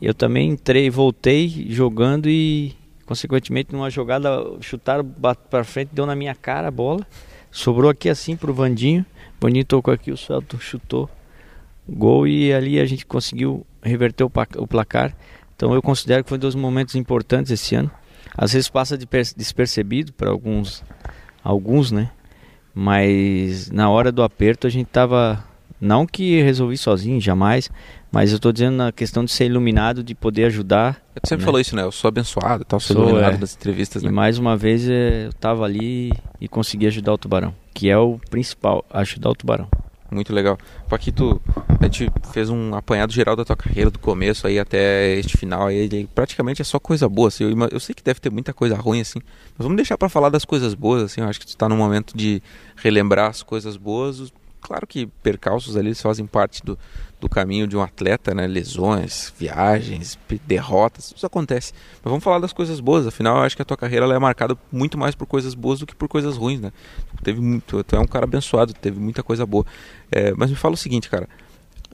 [0.00, 2.74] Eu também entrei, voltei jogando e
[3.04, 4.28] consequentemente numa jogada
[4.60, 5.04] chutaram
[5.50, 7.06] para frente, deu na minha cara a bola.
[7.50, 9.04] Sobrou aqui assim Vandinho.
[9.40, 11.08] O Vandinho tocou aqui, o Celto chutou.
[11.88, 14.30] Gol e ali a gente conseguiu reverter o,
[14.66, 15.14] placar.
[15.54, 17.90] Então eu considero que foi um dos momentos importantes esse ano.
[18.36, 20.82] Às vezes passa de per- despercebido para alguns,
[21.42, 22.10] alguns, né?
[22.74, 25.44] Mas na hora do aperto a gente tava
[25.84, 27.70] não que resolvi sozinho, jamais,
[28.10, 31.00] mas eu tô dizendo na questão de ser iluminado, de poder ajudar.
[31.22, 31.46] Tu sempre né?
[31.46, 31.82] falou isso, né?
[31.82, 33.38] Eu sou abençoado e tal, sou, Sou, iluminado é.
[33.38, 34.10] nas entrevistas, E né?
[34.10, 38.18] mais uma vez eh, eu tava ali e consegui ajudar o tubarão, que é o
[38.30, 39.68] principal, ajudar o tubarão.
[40.10, 40.56] Muito legal.
[40.88, 41.42] Paquito,
[41.80, 45.66] a gente fez um apanhado geral da tua carreira, do começo aí até este final.
[45.66, 47.28] Aí, praticamente é só coisa boa.
[47.28, 47.42] Assim.
[47.42, 49.18] Eu, eu sei que deve ter muita coisa ruim, assim.
[49.58, 51.20] Mas vamos deixar pra falar das coisas boas, assim.
[51.20, 52.40] Eu acho que tu tá no momento de
[52.76, 54.32] relembrar as coisas boas.
[54.66, 56.78] Claro que percalços ali fazem parte do,
[57.20, 58.46] do caminho de um atleta, né?
[58.46, 61.74] Lesões, viagens, derrotas, isso acontece.
[62.02, 63.06] Mas vamos falar das coisas boas.
[63.06, 65.86] Afinal, eu acho que a tua carreira é marcada muito mais por coisas boas do
[65.86, 66.72] que por coisas ruins, né?
[67.22, 69.66] Teve muito, tu é um cara abençoado, teve muita coisa boa.
[70.10, 71.28] É, mas me fala o seguinte, cara.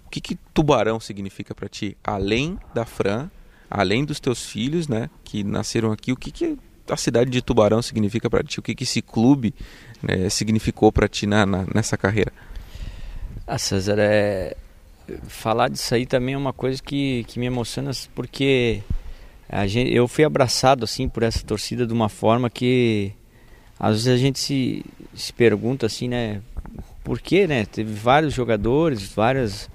[0.06, 1.96] O que, que tubarão significa pra ti?
[2.04, 3.28] Além da Fran,
[3.68, 5.10] além dos teus filhos, né?
[5.24, 6.56] Que nasceram aqui, o que, que
[6.88, 8.58] a cidade de Tubarão significa pra ti?
[8.58, 9.54] O que, que esse clube
[10.02, 12.32] né, significou pra ti na, na- nessa carreira?
[13.52, 14.56] Ah, César, é...
[15.26, 18.80] falar disso aí também é uma coisa que, que me emociona, porque
[19.66, 23.10] gente, eu fui abraçado assim por essa torcida de uma forma que
[23.76, 24.84] às vezes a gente se,
[25.16, 26.40] se pergunta assim, né?
[27.02, 27.64] Por quê, né?
[27.64, 29.68] Teve vários jogadores, várias,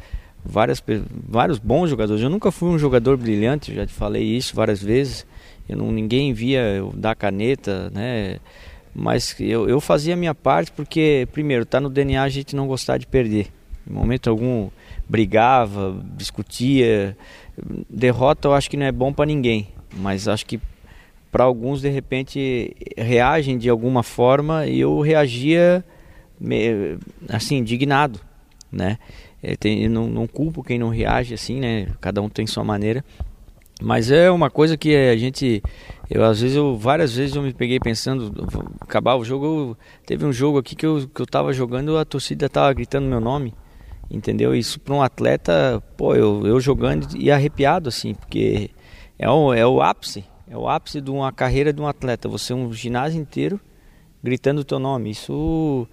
[0.46, 2.24] várias, vários bons jogadores.
[2.24, 5.28] Eu nunca fui um jogador brilhante, já te falei isso várias vezes.
[5.68, 8.40] Eu não, ninguém via eu dar caneta, né?
[8.94, 12.68] Mas eu, eu fazia a minha parte porque, primeiro, tá no DNA a gente não
[12.68, 13.52] gostar de perder.
[13.88, 14.70] Em momento algum
[15.08, 17.16] brigava, discutia.
[17.90, 20.60] Derrota eu acho que não é bom para ninguém, mas acho que
[21.32, 25.84] para alguns de repente reagem de alguma forma e eu reagia
[27.30, 28.20] assim indignado,
[28.72, 28.98] né?
[29.42, 31.88] É, tem- não, não culpo quem não reage assim, né?
[32.02, 33.04] Cada um tem sua maneira.
[33.82, 35.62] Mas é uma coisa que a gente,
[36.10, 38.48] eu às vezes eu várias vezes eu me peguei pensando,
[38.80, 42.06] acabar o jogo, eu- teve um jogo aqui que eu que eu tava jogando, a
[42.06, 43.54] torcida tava gritando meu nome.
[44.10, 44.56] Entendeu?
[44.56, 48.70] Isso para um atleta, pô, eu, eu jogando e arrepiado assim, porque
[49.18, 52.54] é o, é o ápice, é o ápice de uma carreira de um atleta, você
[52.54, 53.60] um ginásio inteiro
[54.24, 55.10] gritando o teu nome.
[55.12, 55.88] Isso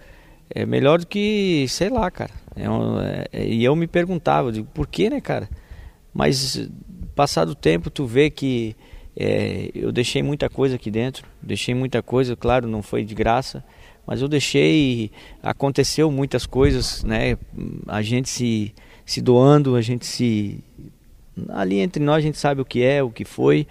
[0.50, 2.32] é melhor do que, sei lá, cara.
[2.54, 5.48] É um- é- e eu me perguntava, eu digo, por que, né, cara?
[6.12, 6.68] Mas
[7.14, 8.76] passado o tempo, tu vê que,
[9.16, 13.64] é, eu deixei muita coisa aqui dentro, deixei muita coisa, claro, não foi de graça,
[14.06, 15.10] mas eu deixei,
[15.42, 17.36] aconteceu muitas coisas, né?
[17.86, 18.74] A gente se,
[19.06, 20.58] se doando, a gente se.
[21.48, 23.66] Ali entre nós a gente sabe o que é, o que foi,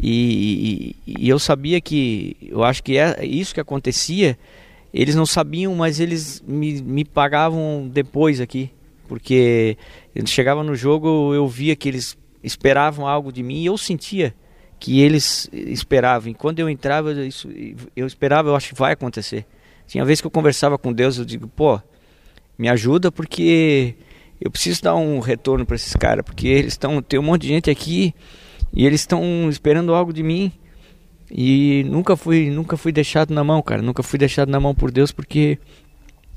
[0.00, 4.36] e, e, e eu sabia que, eu acho que é isso que acontecia,
[4.92, 8.70] eles não sabiam, mas eles me, me pagavam depois aqui,
[9.06, 9.76] porque
[10.14, 14.34] eu chegava no jogo, eu via que eles esperavam algo de mim e eu sentia
[14.78, 16.30] que eles esperavam.
[16.30, 17.48] E quando eu entrava, isso,
[17.96, 19.46] eu esperava, eu acho que vai acontecer.
[19.86, 21.80] Tinha vez que eu conversava com Deus, eu digo, pô,
[22.58, 23.94] me ajuda porque
[24.40, 27.48] eu preciso dar um retorno para esses caras, porque eles estão, tem um monte de
[27.48, 28.14] gente aqui
[28.72, 30.52] e eles estão esperando algo de mim.
[31.30, 34.90] E nunca fui, nunca fui deixado na mão, cara, nunca fui deixado na mão por
[34.90, 35.58] Deus porque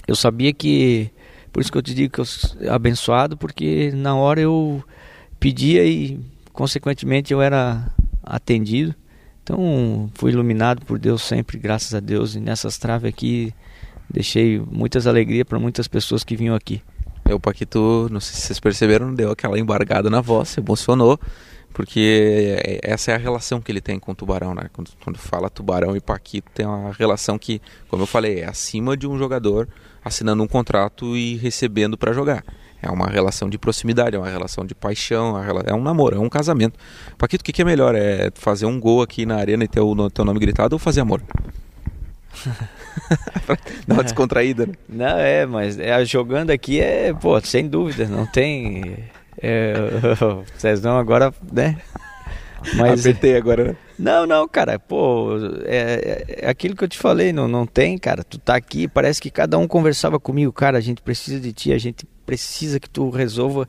[0.08, 1.12] eu sabia que
[1.52, 4.84] por isso que eu te digo que eu abençoado, porque na hora eu
[5.40, 6.20] pedia e
[6.54, 7.92] consequentemente eu era
[8.24, 8.96] atendido.
[9.48, 12.36] Então fui iluminado por Deus sempre, graças a Deus.
[12.36, 13.54] E nessas traves aqui
[14.10, 16.82] deixei muitas alegrias para muitas pessoas que vinham aqui.
[17.32, 21.18] O Paquito, não sei se vocês perceberam, deu aquela embargada na voz, se emocionou,
[21.74, 24.70] porque essa é a relação que ele tem com o Tubarão, né?
[24.74, 28.98] Quando, quando fala Tubarão e Paquito, tem uma relação que, como eu falei, é acima
[28.98, 29.68] de um jogador
[30.04, 32.44] assinando um contrato e recebendo para jogar.
[32.82, 35.36] É uma relação de proximidade, é uma relação de paixão,
[35.66, 36.78] é um namoro, é um casamento.
[37.18, 37.96] Paquito, o que, que é melhor?
[37.96, 41.02] É fazer um gol aqui na arena e ter o teu nome gritado ou fazer
[41.02, 41.22] amor?
[43.88, 44.74] Dá uma descontraída, né?
[44.88, 49.10] Não, é, mas é, jogando aqui é, pô, sem dúvida, não tem.
[49.42, 49.74] É,
[50.56, 51.78] vocês não agora, né?
[52.76, 53.76] Mas, Apertei agora, né?
[53.98, 57.98] Não, não, cara, pô, é, é, é, aquilo que eu te falei, não, não tem,
[57.98, 58.24] cara.
[58.24, 61.72] Tu tá aqui, parece que cada um conversava comigo, cara, a gente precisa de ti,
[61.72, 63.66] a gente precisa que tu resolva,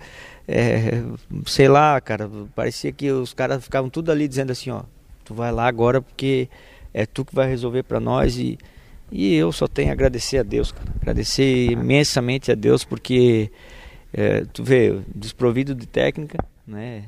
[0.47, 1.01] é,
[1.47, 4.83] sei lá, cara, parecia que os caras ficavam tudo ali dizendo assim, ó,
[5.25, 6.49] tu vai lá agora porque
[6.93, 8.59] é tu que vai resolver para nós e,
[9.13, 13.53] e eu só tenho a agradecer a Deus, cara, agradecer imensamente a Deus porque
[14.13, 17.05] é, tu vê, desprovido de técnica, né?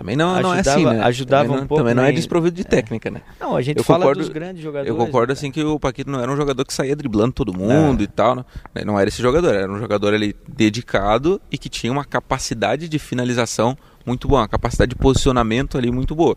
[0.00, 1.04] Também não, ajudava, não é assim, né?
[1.04, 1.82] Ajudava também um pouco.
[1.82, 3.12] Também não é desprovido de técnica, é.
[3.12, 3.20] né?
[3.38, 4.88] Não, a gente eu fala concordo, dos grandes jogadores.
[4.88, 5.32] Eu concordo, né?
[5.34, 8.04] assim, que o Paquito não era um jogador que saía driblando todo mundo é.
[8.04, 8.36] e tal.
[8.36, 8.44] Né?
[8.82, 12.98] Não era esse jogador, era um jogador ali dedicado e que tinha uma capacidade de
[12.98, 16.34] finalização muito boa, uma capacidade de posicionamento ali muito boa.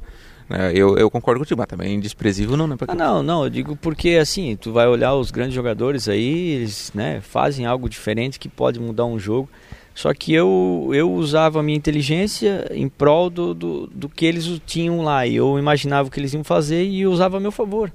[0.49, 0.73] Né?
[0.75, 2.75] Eu, eu concordo contigo, mas também desprezível não, né?
[2.85, 6.91] Ah, não, não, eu digo porque assim, tu vai olhar os grandes jogadores aí, eles
[6.93, 9.49] né, fazem algo diferente que pode mudar um jogo.
[9.95, 14.59] Só que eu, eu usava a minha inteligência em prol do, do, do que eles
[14.65, 15.27] tinham lá.
[15.27, 17.91] E eu imaginava o que eles iam fazer e usava a meu favor.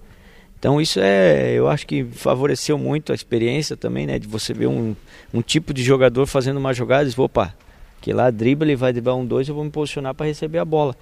[0.58, 4.18] Então isso é, eu acho que favoreceu muito a experiência também, né?
[4.18, 4.94] De você ver um,
[5.32, 7.54] um tipo de jogador fazendo uma jogada e diz, opa,
[8.00, 10.64] que lá dribla, ele vai driblar um dois, eu vou me posicionar para receber a
[10.64, 10.96] bola.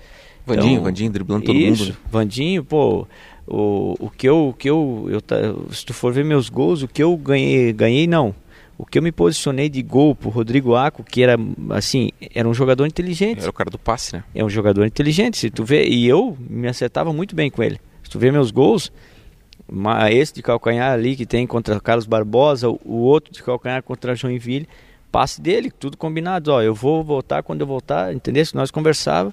[0.46, 1.92] Vandinho, então, Vandinho driblando todo isso, mundo.
[1.92, 1.98] Né?
[2.10, 3.06] Vandinho, pô,
[3.46, 6.88] o, o que eu, o que eu, eu, se tu for ver meus gols, o
[6.88, 8.34] que eu ganhei, ganhei não,
[8.78, 11.36] o que eu me posicionei de gol pro Rodrigo Aco, que era
[11.70, 13.40] assim, era um jogador inteligente.
[13.40, 14.24] Era o cara do passe, né?
[14.34, 17.80] É um jogador inteligente, se tu vê, e eu me acertava muito bem com ele.
[18.04, 18.92] Se tu vê meus gols,
[20.10, 24.68] esse de calcanhar ali que tem contra Carlos Barbosa, o outro de calcanhar contra Joinville,
[25.10, 28.44] passe dele, tudo combinado, ó, eu vou voltar quando eu voltar, entendeu?
[28.52, 29.32] Nós conversava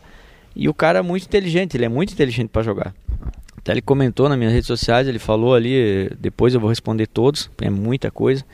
[0.56, 2.96] e o cara é muito inteligente, ele é muito inteligente para jogar.
[3.58, 7.50] Até ele comentou nas minhas redes sociais, ele falou ali, depois eu vou responder todos,
[7.62, 8.46] é muita coisa.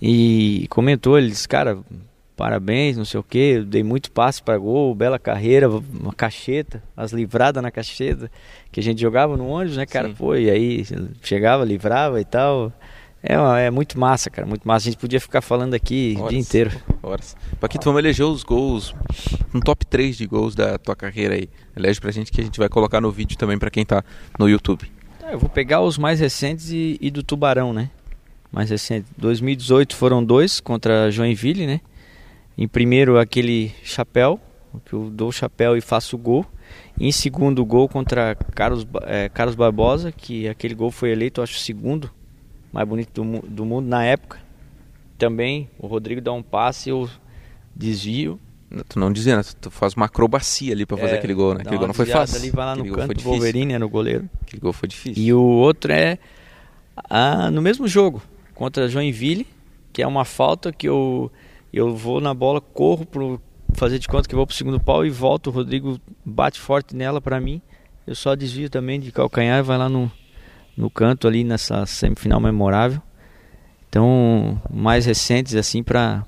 [0.00, 1.78] E comentou, ele disse, cara,
[2.36, 7.12] parabéns, não sei o que, dei muito passe para gol, bela carreira, uma cacheta, as
[7.12, 8.30] livradas na cacheta,
[8.70, 10.08] que a gente jogava no ônibus, né, cara?
[10.08, 10.14] Sim.
[10.14, 10.84] Pô, e aí
[11.20, 12.72] chegava, livrava e tal.
[13.20, 13.34] É,
[13.66, 14.88] é muito massa, cara, muito massa.
[14.88, 16.70] A gente podia ficar falando aqui o dia inteiro.
[17.02, 17.36] Horas.
[17.58, 18.94] Paquito, vamos eleger os gols,
[19.52, 21.48] um top 3 de gols da tua carreira aí.
[21.76, 24.04] Elege pra gente que a gente vai colocar no vídeo também para quem tá
[24.38, 24.88] no YouTube.
[25.24, 27.90] É, eu vou pegar os mais recentes e, e do Tubarão, né?
[28.52, 29.06] Mais recente.
[29.16, 31.80] 2018 foram dois contra Joinville, né?
[32.56, 34.40] Em primeiro aquele chapéu,
[34.84, 36.44] que eu dou o chapéu e faço o gol.
[36.98, 41.60] Em segundo gol contra Carlos, é, Carlos Barbosa, que aquele gol foi eleito, acho, o
[41.60, 42.10] segundo
[42.72, 44.38] mais bonito do, do mundo na época.
[45.16, 47.08] Também o Rodrigo dá um passe, eu
[47.74, 48.38] desvio.
[48.88, 49.42] Tu não dizia, né?
[49.60, 51.62] Tu faz uma acrobacia ali para fazer é, aquele gol, né?
[51.62, 52.36] Aquele gol não foi fácil.
[52.36, 54.28] Ali vai lá no aquele canto, Wolverine é no goleiro.
[54.42, 55.22] Aquele gol foi difícil.
[55.22, 56.18] E o outro é
[57.08, 58.22] ah, no mesmo jogo,
[58.58, 59.46] contra Joinville,
[59.92, 61.30] que é uma falta que eu,
[61.72, 63.22] eu vou na bola, corro para
[63.74, 65.46] fazer de conta que vou pro segundo pau e volto.
[65.46, 67.62] O Rodrigo bate forte nela para mim.
[68.04, 70.10] Eu só desvio também de calcanhar e vai lá no,
[70.76, 73.00] no canto ali nessa semifinal memorável.
[73.88, 76.26] Então, mais recentes assim para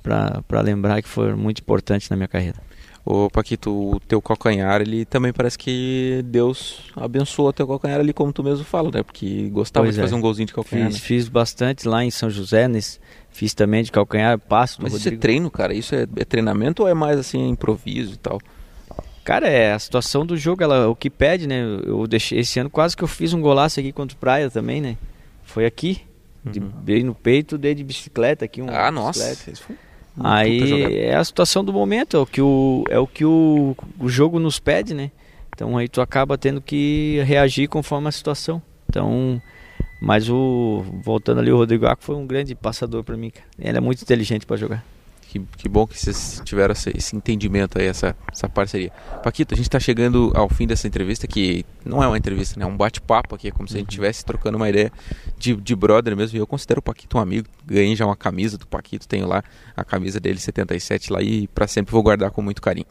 [0.00, 2.58] para lembrar que foi muito importante na minha carreira.
[3.06, 8.14] Ô Paquito, o teu calcanhar, ele também parece que Deus abençoou o teu calcanhar ali,
[8.14, 9.02] como tu mesmo fala, né?
[9.02, 10.04] Porque gostava pois de é.
[10.04, 10.86] fazer um golzinho de calcanhar.
[10.86, 11.06] Fiz, né?
[11.06, 12.98] fiz bastante lá em São José, nesse,
[13.30, 15.08] fiz também de calcanhar, passo Mas Rodrigo.
[15.08, 15.74] isso é treino, cara?
[15.74, 18.40] Isso é, é, treinamento ou é mais assim, improviso e tal?
[19.22, 21.62] Cara, é a situação do jogo, ela, o que pede, né?
[21.84, 24.80] Eu deixei esse ano quase que eu fiz um golaço aqui contra o Praia também,
[24.80, 24.96] né?
[25.42, 26.00] Foi aqui,
[26.42, 26.72] de, uhum.
[26.82, 28.62] dei no peito, dei de bicicleta aqui.
[28.62, 29.76] Um ah, nossa, isso foi
[30.18, 34.08] Aí é a situação do momento, é o que o, é o, que o, o
[34.08, 35.10] jogo nos pede, né?
[35.48, 38.62] Então aí tu acaba tendo que reagir conforme a situação.
[38.88, 39.40] Então,
[40.00, 43.46] mas o voltando ali o Rodrigo Aco foi um grande passador para mim, cara.
[43.58, 44.84] Ele é muito inteligente para jogar.
[45.34, 48.92] Que, que bom que vocês tiveram esse, entendimento aí, essa, essa parceria.
[49.20, 52.64] Paquito, a gente está chegando ao fim dessa entrevista, que não é uma entrevista, né?
[52.64, 54.26] É um bate-papo aqui, é como se a gente estivesse uhum.
[54.26, 54.92] trocando uma ideia
[55.36, 56.38] de, de brother mesmo.
[56.38, 57.48] E eu considero o Paquito um amigo.
[57.66, 59.42] Ganhei já uma camisa do Paquito, tenho lá
[59.76, 62.86] a camisa dele 77 lá e para sempre vou guardar com muito carinho.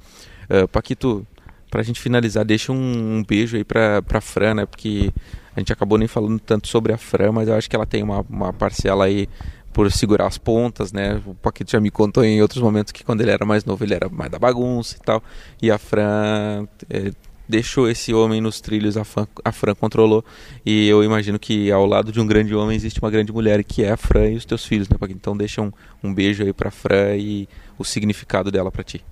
[0.50, 1.26] Uh, Paquito,
[1.72, 4.66] para a gente finalizar, deixa um, um beijo aí para pra Fran, né?
[4.66, 5.14] Porque
[5.56, 8.04] a gente acabou nem falando tanto sobre a Fran, mas eu acho que ela tem
[8.04, 9.30] uma, uma parcela aí
[9.74, 11.22] por segurar as pontas, né?
[11.26, 13.94] O Paquito já me contou em outros momentos que quando ele era mais novo ele
[13.94, 15.24] era mais da bagunça e tal.
[15.62, 17.12] E a Fran é,
[17.48, 20.24] deixou esse homem nos trilhos, a Fran, a Fran controlou.
[20.66, 23.84] E eu imagino que ao lado de um grande homem existe uma grande mulher, que
[23.84, 25.18] é a Fran e os teus filhos, né, Paquito?
[25.18, 25.72] Então deixa um,
[26.04, 29.04] um beijo aí pra Fran e o significado dela para ti.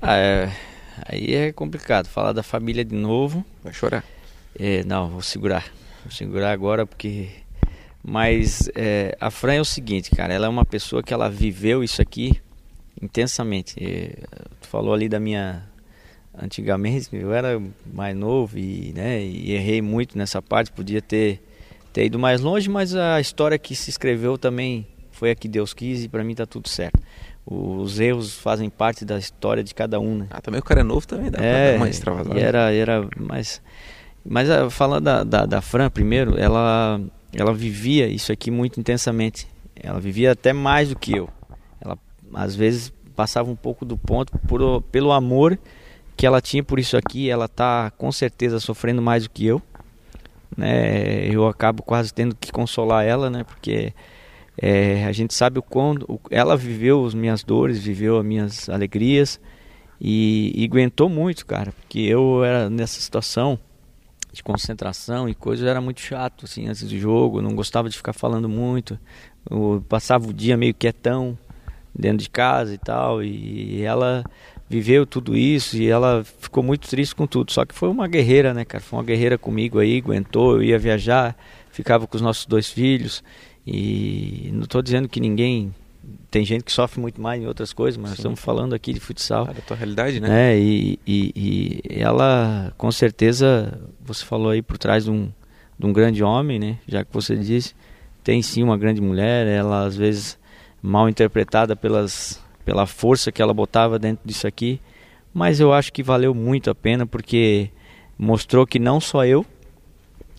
[0.00, 0.52] Ah, é,
[1.06, 3.44] aí é complicado falar da família de novo.
[3.62, 4.04] Vai chorar?
[4.58, 5.64] É, não, vou segurar.
[6.04, 7.28] Vou segurar agora porque
[8.02, 11.84] mas é, a Fran é o seguinte, cara, ela é uma pessoa que ela viveu
[11.84, 12.40] isso aqui
[13.00, 13.74] intensamente.
[13.78, 14.16] E,
[14.60, 15.62] tu falou ali da minha
[16.36, 17.60] antigamente, eu era
[17.92, 21.42] mais novo e, né, e errei muito nessa parte, podia ter
[21.92, 25.74] ter ido mais longe, mas a história que se escreveu também foi a que Deus
[25.74, 27.00] quis e para mim tá tudo certo.
[27.44, 30.26] Os erros fazem parte da história de cada um, né?
[30.30, 32.38] Ah, também o cara é novo também dá é, uma extravasada.
[32.38, 33.60] Era, era, mas,
[34.24, 37.00] mas ah, falando da, da, da Fran primeiro, ela
[37.32, 39.46] ela vivia isso aqui muito intensamente.
[39.74, 41.28] Ela vivia até mais do que eu.
[41.80, 41.98] Ela
[42.34, 45.58] às vezes passava um pouco do ponto por, pelo amor
[46.16, 47.30] que ela tinha por isso aqui.
[47.30, 49.62] Ela tá com certeza sofrendo mais do que eu.
[50.56, 51.26] Né?
[51.28, 53.44] Eu acabo quase tendo que consolar ela, né?
[53.44, 53.94] Porque
[54.60, 59.40] é, a gente sabe o quanto ela viveu as minhas dores, viveu as minhas alegrias
[60.00, 61.72] e, e aguentou muito, cara.
[61.72, 63.58] Porque eu era nessa situação
[64.32, 68.12] de concentração e coisas, era muito chato, assim, antes do jogo, não gostava de ficar
[68.12, 68.98] falando muito,
[69.50, 71.36] eu passava o dia meio quietão
[71.94, 74.24] dentro de casa e tal, e ela
[74.68, 78.54] viveu tudo isso e ela ficou muito triste com tudo, só que foi uma guerreira,
[78.54, 81.36] né, cara, foi uma guerreira comigo aí, aguentou, eu ia viajar,
[81.72, 83.24] ficava com os nossos dois filhos,
[83.66, 85.74] e não estou dizendo que ninguém
[86.30, 88.16] tem gente que sofre muito mais em outras coisas, mas Sim.
[88.16, 89.48] estamos falando aqui de futsal.
[89.50, 90.52] É da tua realidade, né?
[90.52, 95.30] É, e, e, e, ela, com certeza, você falou aí por trás de um,
[95.78, 96.78] de um grande homem, né?
[96.86, 97.74] Já que você disse,
[98.22, 100.38] tem sim uma grande mulher, ela às vezes
[100.82, 104.80] mal interpretada pelas, pela força que ela botava dentro disso aqui,
[105.34, 107.70] mas eu acho que valeu muito a pena porque
[108.18, 109.44] mostrou que não só eu,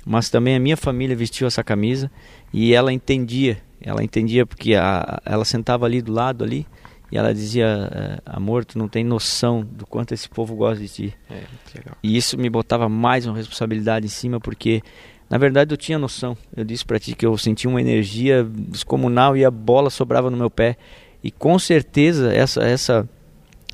[0.05, 2.11] mas também a minha família vestiu essa camisa
[2.53, 6.67] e ela entendia ela entendia porque a, ela sentava ali do lado ali
[7.11, 10.87] e ela dizia é, amor tu não tem noção do quanto esse povo gosta de
[10.87, 11.13] ti.
[11.29, 11.41] É,
[12.03, 14.81] e isso me botava mais uma responsabilidade em cima porque
[15.29, 16.37] na verdade eu tinha noção.
[16.55, 20.37] Eu disse para ti que eu sentia uma energia descomunal e a bola sobrava no
[20.37, 20.77] meu pé.
[21.23, 23.09] E com certeza essa essa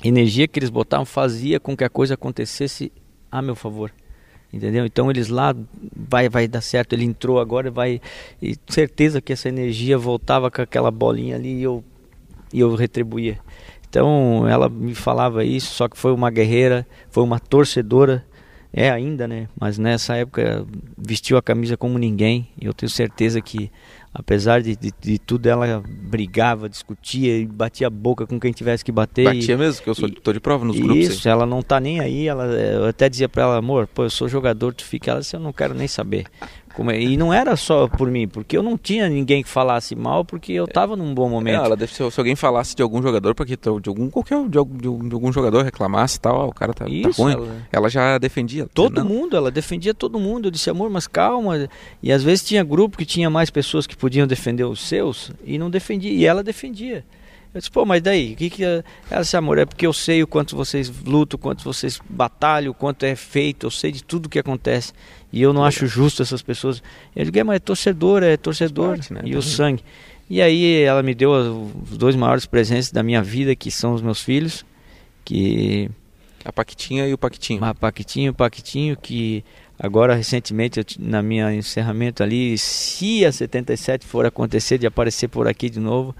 [0.02, 2.90] energia que eles botavam fazia com que a coisa acontecesse
[3.30, 3.92] a meu favor
[4.52, 4.86] entendeu?
[4.86, 5.54] Então eles lá
[5.94, 8.00] vai vai dar certo, ele entrou agora vai
[8.40, 11.84] e certeza que essa energia voltava com aquela bolinha ali e eu
[12.52, 13.38] e eu retribuía.
[13.88, 18.24] Então ela me falava isso, só que foi uma guerreira, foi uma torcedora,
[18.72, 19.48] é ainda, né?
[19.58, 22.48] Mas nessa época vestiu a camisa como ninguém.
[22.60, 23.70] E eu tenho certeza que
[24.18, 28.84] apesar de, de, de, tudo, ela brigava, discutia e batia a boca com quem tivesse
[28.84, 29.24] que bater.
[29.24, 31.06] Batia e, mesmo, que eu sou editor de prova nos grupos.
[31.06, 32.26] Isso, ela não tá nem aí.
[32.26, 35.12] Ela, eu até dizia para ela, amor, pô, eu sou jogador, tu fica.
[35.12, 36.26] Ela disse, eu não quero nem saber.
[36.74, 39.94] Como é, e não era só por mim, porque eu não tinha ninguém que falasse
[39.96, 41.60] mal, porque eu estava num bom momento.
[41.60, 44.58] É, ela deve ser, se alguém falasse de algum jogador, porque de algum qualquer de
[44.58, 47.32] algum, de algum jogador reclamasse tal, o cara tá, tá Isso, tá ruim.
[47.32, 48.66] Ela, ela, já defendia.
[48.72, 50.48] Todo mundo, ela defendia todo mundo.
[50.48, 51.68] Eu disse, amor, mas calma.
[52.02, 55.58] E às vezes tinha grupo que tinha mais pessoas que podiam defender os seus e
[55.58, 56.12] não defendia.
[56.12, 57.04] E ela defendia.
[57.54, 58.34] Eu disse, pô, mas daí?
[58.34, 58.84] O que, que é?
[59.10, 62.70] Ela disse, amor, é porque eu sei o quanto vocês lutam, o quanto vocês batalham,
[62.70, 64.92] o quanto é feito, eu sei de tudo que acontece.
[65.32, 66.82] E eu não acho justo essas pessoas.
[67.16, 68.96] Eu digo, é, mas é torcedor, é torcedor.
[68.96, 69.22] Parte, né?
[69.24, 69.82] E o sangue.
[70.30, 71.32] E aí ela me deu
[71.90, 74.64] os dois maiores presentes da minha vida, que são os meus filhos,
[75.24, 75.90] que
[76.44, 77.64] a Paquitinha e o Paquitinho.
[77.64, 79.42] A Paquitinha e o Paquitinho que
[79.78, 85.48] agora recentemente eu, na minha encerramento ali, se a 77 for acontecer de aparecer por
[85.48, 86.14] aqui de novo,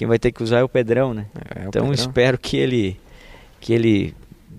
[0.00, 1.26] quem vai ter que usar é o Pedrão, né?
[1.54, 1.92] É, então Pedrão.
[1.92, 2.98] espero que ele
[3.60, 4.14] que ele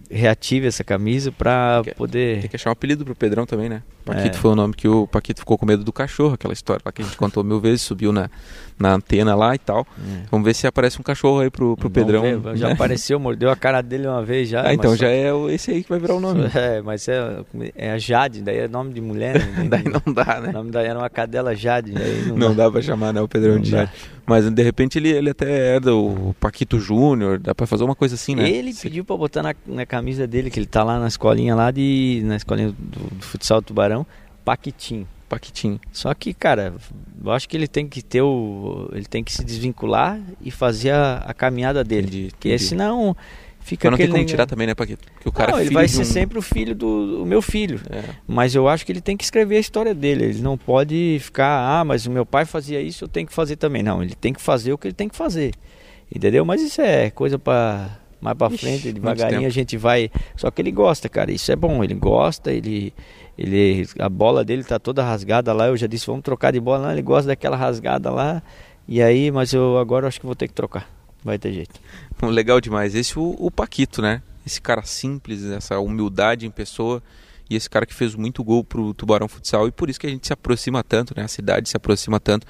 [0.08, 2.42] reative essa camisa para poder.
[2.42, 3.82] Tem que achar um apelido pro Pedrão também, né?
[4.02, 4.40] Paquito é.
[4.40, 7.02] foi o nome que o Paquito ficou com medo do cachorro, aquela história lá que
[7.02, 8.30] a gente contou mil vezes, subiu na,
[8.80, 9.86] na antena lá e tal.
[10.00, 10.24] É.
[10.30, 12.24] Vamos ver se aparece um cachorro aí pro, pro Pedrão.
[12.56, 12.74] Já né?
[12.74, 14.68] apareceu, mordeu a cara dele uma vez já.
[14.68, 16.42] Ah, então já é esse aí que vai virar o nome.
[16.62, 17.44] É, mas é,
[17.76, 19.40] é a Jade, daí é nome de mulher.
[19.40, 19.66] Né?
[19.70, 20.50] daí não dá, né?
[20.50, 21.94] O nome daí era uma cadela Jade.
[22.28, 22.66] não, não dá.
[22.66, 23.22] dá pra chamar, né?
[23.22, 23.92] O Pedrão não de Jade.
[24.26, 28.16] Mas de repente ele, ele até herda o Paquito Júnior, dá pra fazer uma coisa
[28.16, 28.50] assim, né?
[28.50, 31.72] Ele pediu pra botar na, na camisa dele, que ele tá lá na escolinha lá
[31.72, 32.22] de.
[32.24, 33.91] na escolinha do, do futsal do Tubarão
[34.44, 35.08] Paquitim.
[35.30, 35.80] Paquitim.
[35.92, 36.74] Só que, cara,
[37.24, 38.90] eu acho que ele tem que ter o.
[38.92, 42.08] Ele tem que se desvincular e fazer a, a caminhada dele.
[42.08, 42.36] Entendi, entendi.
[42.36, 43.16] Porque senão
[43.62, 45.08] fica Mas não tem como tirar também, né, Paquito?
[45.14, 46.06] Porque o cara não, é ele vai ser um...
[46.06, 47.80] sempre o filho do, do meu filho.
[47.90, 48.04] É.
[48.28, 50.26] Mas eu acho que ele tem que escrever a história dele.
[50.26, 53.56] Ele não pode ficar, ah, mas o meu pai fazia isso, eu tenho que fazer
[53.56, 53.84] também.
[53.84, 55.54] Não, ele tem que fazer o que ele tem que fazer.
[56.14, 56.44] Entendeu?
[56.44, 60.12] Mas isso é coisa para mais para frente, devagarinho a gente vai.
[60.36, 61.32] Só que ele gosta, cara.
[61.32, 61.84] Isso é bom.
[61.84, 62.94] Ele gosta, ele
[63.42, 65.68] ele, a bola dele tá toda rasgada lá.
[65.68, 66.84] Eu já disse, vamos trocar de bola.
[66.84, 68.44] Não, ele gosta daquela rasgada lá.
[68.88, 70.88] E aí, mas eu agora acho que vou ter que trocar.
[71.24, 71.80] Vai ter jeito.
[72.22, 72.94] Legal demais.
[72.94, 74.22] Esse o, o Paquito, né?
[74.46, 77.02] Esse cara simples, essa humildade em pessoa
[77.50, 80.10] e esse cara que fez muito gol pro Tubarão Futsal e por isso que a
[80.10, 81.24] gente se aproxima tanto, né?
[81.24, 82.46] A cidade se aproxima tanto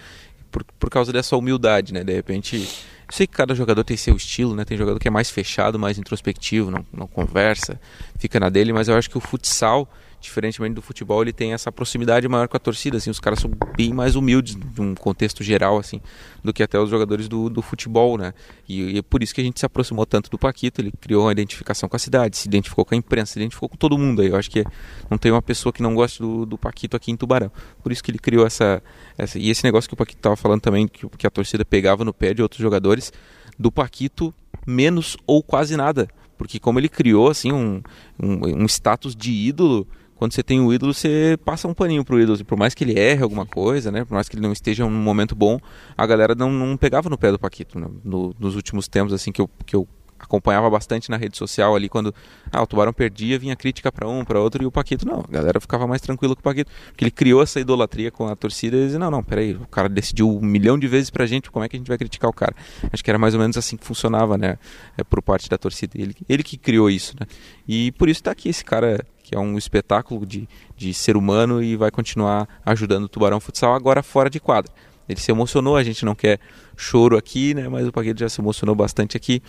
[0.52, 2.04] por, por causa dessa humildade, né?
[2.04, 4.66] De repente, eu sei que cada jogador tem seu estilo, né?
[4.66, 7.80] Tem jogador que é mais fechado, mais introspectivo, não, não conversa,
[8.18, 9.90] fica na dele, mas eu acho que o futsal
[10.22, 13.52] diferentemente do futebol, ele tem essa proximidade maior com a torcida, assim, os caras são
[13.76, 16.00] bem mais humildes num contexto geral, assim,
[16.44, 18.34] do que até os jogadores do, do futebol, né?
[18.70, 21.26] E, e, é por isso que a gente se aproximou tanto do Paquito, ele criou
[21.26, 24.22] uma identificação com a cidade, se identificou com a imprensa, se identificou com todo mundo
[24.22, 24.30] aí.
[24.30, 24.64] Eu acho que
[25.10, 27.52] não tem uma pessoa que não goste do, do Paquito aqui em Tubarão.
[27.82, 28.82] Por isso que ele criou essa,
[29.18, 32.06] essa e esse negócio que o Paquito estava falando também, que, que a torcida pegava
[32.06, 33.12] no pé de outros jogadores,
[33.58, 34.34] do Paquito
[34.68, 36.08] menos ou quase nada
[36.42, 37.84] porque como ele criou assim um,
[38.20, 39.88] um, um status de ídolo
[40.22, 42.46] quando você tem o ídolo, você passa um paninho pro ídolo.
[42.46, 44.06] Por mais que ele erre alguma coisa, né?
[44.06, 45.60] Por mais que ele não esteja num momento bom,
[45.98, 47.80] a galera não, não pegava no pé do Paquito.
[47.80, 47.88] Né?
[48.04, 49.88] No, nos últimos tempos, assim, que eu, que eu
[50.20, 52.14] acompanhava bastante na rede social ali quando
[52.52, 55.26] ah, o Tubarão perdia, vinha crítica para um, para outro e o Paquito não.
[55.28, 58.36] A galera ficava mais tranquila com o Paquito, porque ele criou essa idolatria com a
[58.36, 61.50] torcida e dizia, não, não, peraí, o cara decidiu um milhão de vezes pra gente,
[61.50, 62.54] como é que a gente vai criticar o cara?
[62.94, 64.60] Acho que era mais ou menos assim que funcionava, né,
[65.00, 66.00] é, por parte da torcida.
[66.00, 67.26] Ele, ele que criou isso, né?
[67.68, 71.64] E por isso está aqui esse cara que é um espetáculo de, de ser humano
[71.64, 74.70] e vai continuar ajudando o Tubarão Futsal agora fora de quadra.
[75.08, 76.38] Ele se emocionou, a gente não quer
[76.76, 77.70] choro aqui, né?
[77.70, 79.42] Mas o Paquete já se emocionou bastante aqui.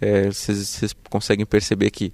[0.00, 2.12] É, vocês é, conseguem perceber que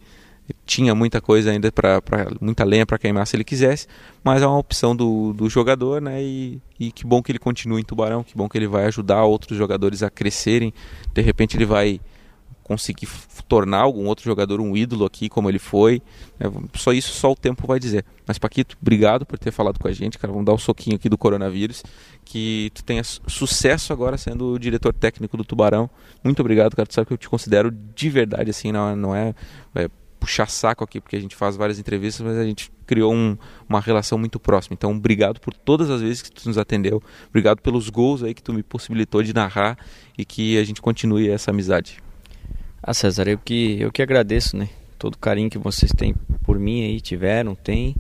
[0.65, 2.01] tinha muita coisa ainda para
[2.41, 3.87] muita lenha para queimar se ele quisesse,
[4.25, 6.23] mas é uma opção do, do jogador, né?
[6.23, 9.25] E, e que bom que ele continue em Tubarão, que bom que ele vai ajudar
[9.25, 10.73] outros jogadores a crescerem.
[11.13, 12.01] De repente ele vai
[12.71, 13.09] conseguir
[13.49, 16.01] tornar algum outro jogador um ídolo aqui, como ele foi.
[16.39, 16.45] É,
[16.79, 18.05] só isso só o tempo vai dizer.
[18.25, 20.33] Mas Paquito, obrigado por ter falado com a gente, cara.
[20.33, 21.83] Vamos dar o um soquinho aqui do coronavírus.
[22.25, 25.91] Que tu tenha sucesso agora sendo o diretor técnico do Tubarão.
[26.23, 26.87] Muito obrigado, cara.
[26.87, 29.35] Tu sabe que eu te considero de verdade assim, não, não é,
[29.75, 29.91] é
[30.21, 33.37] puxar saco aqui, porque a gente faz várias entrevistas, mas a gente criou um,
[33.69, 34.75] uma relação muito próxima.
[34.75, 37.03] Então, obrigado por todas as vezes que tu nos atendeu.
[37.31, 39.77] Obrigado pelos gols aí que tu me possibilitou de narrar
[40.17, 42.01] e que a gente continue essa amizade.
[42.83, 44.71] Ah, César, eu que, eu que agradeço, né?
[44.99, 47.95] Todo o carinho que vocês têm por mim aí, tiveram, tem.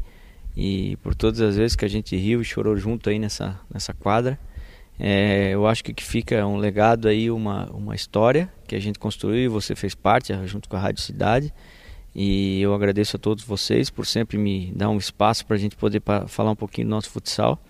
[0.56, 3.92] E por todas as vezes que a gente riu e chorou junto aí nessa, nessa
[3.92, 4.40] quadra.
[4.98, 8.98] É, eu acho que que fica um legado aí, uma, uma história que a gente
[8.98, 11.52] construiu e você fez parte junto com a Rádio Cidade.
[12.14, 15.76] E eu agradeço a todos vocês por sempre me dar um espaço para a gente
[15.76, 17.62] poder falar um pouquinho do nosso futsal.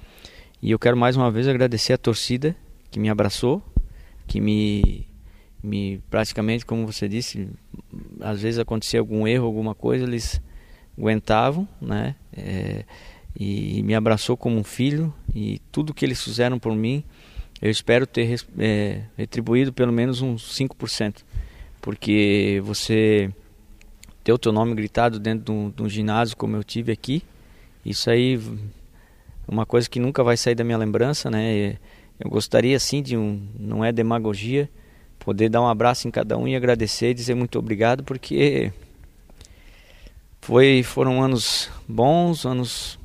[0.63, 2.55] E eu quero mais uma vez agradecer a torcida
[2.89, 3.61] que me abraçou,
[4.27, 5.10] que me
[5.63, 7.49] me praticamente, como você disse,
[8.21, 10.41] às vezes acontecia algum erro, alguma coisa, eles
[10.97, 12.15] aguentavam, né?
[12.33, 12.85] É,
[13.39, 17.05] e, me abraçou como um filho e tudo que eles fizeram por mim,
[17.61, 21.23] eu espero ter é, retribuído pelo menos uns 5%,
[21.81, 23.31] porque você
[24.25, 27.23] ter o teu nome gritado dentro de um, de um ginásio como eu tive aqui,
[27.85, 31.79] isso aí é uma coisa que nunca vai sair da minha lembrança, né?
[32.19, 34.69] Eu gostaria sim de um, não é demagogia,
[35.21, 38.73] poder dar um abraço em cada um e agradecer e dizer muito obrigado, porque
[40.41, 42.99] foi, foram anos bons, anos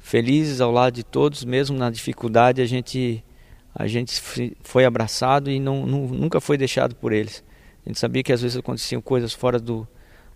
[0.00, 3.22] felizes ao lado de todos, mesmo na dificuldade a gente
[3.74, 4.20] a gente
[4.62, 7.42] foi abraçado e não, não, nunca foi deixado por eles.
[7.86, 9.88] A gente sabia que às vezes aconteciam coisas fora do,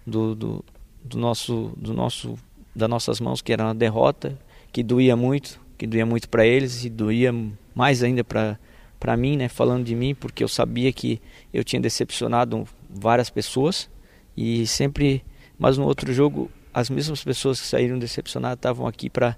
[0.07, 0.65] do, do,
[1.05, 2.39] do nosso, do nosso,
[2.75, 4.39] das nossas mãos, que era uma derrota,
[4.73, 7.35] que doía muito, que doía muito para eles e doía
[7.75, 8.59] mais ainda para
[8.99, 11.21] para mim, né, falando de mim, porque eu sabia que
[11.53, 13.91] eu tinha decepcionado várias pessoas
[14.37, 15.25] e sempre,
[15.59, 19.35] mas no outro jogo as mesmas pessoas que saíram decepcionadas estavam aqui para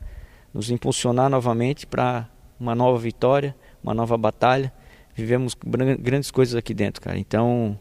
[0.53, 2.29] nos impulsionar novamente para
[2.59, 4.73] uma nova vitória, uma nova batalha.
[5.15, 5.57] Vivemos
[6.01, 7.17] grandes coisas aqui dentro, cara.
[7.17, 7.79] Então,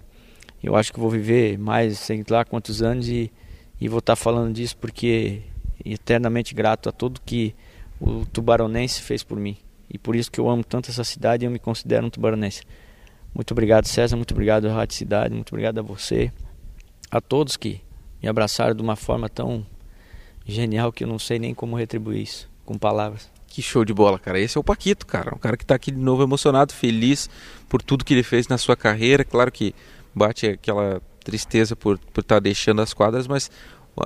[0.61, 3.31] eu acho que vou viver mais, sei lá quantos anos e,
[3.81, 5.41] e vou estar tá falando disso porque
[5.83, 7.55] eternamente grato a tudo que
[7.99, 9.57] o tubaronense fez por mim.
[9.89, 12.63] E por isso que eu amo tanto essa cidade e eu me considero um tubaronense.
[13.33, 14.15] Muito obrigado, César.
[14.15, 15.33] Muito obrigado, Rádio Cidade.
[15.33, 16.31] Muito obrigado a você.
[17.09, 17.81] A todos que
[18.21, 19.65] me abraçaram de uma forma tão
[20.45, 23.29] genial que eu não sei nem como retribuir isso com palavras.
[23.47, 24.39] Que show de bola, cara.
[24.39, 25.33] Esse é o Paquito, cara.
[25.33, 27.29] Um cara que está aqui de novo emocionado, feliz
[27.69, 29.23] por tudo que ele fez na sua carreira.
[29.23, 29.73] Claro que
[30.13, 33.51] bate aquela tristeza por estar por tá deixando as quadras, mas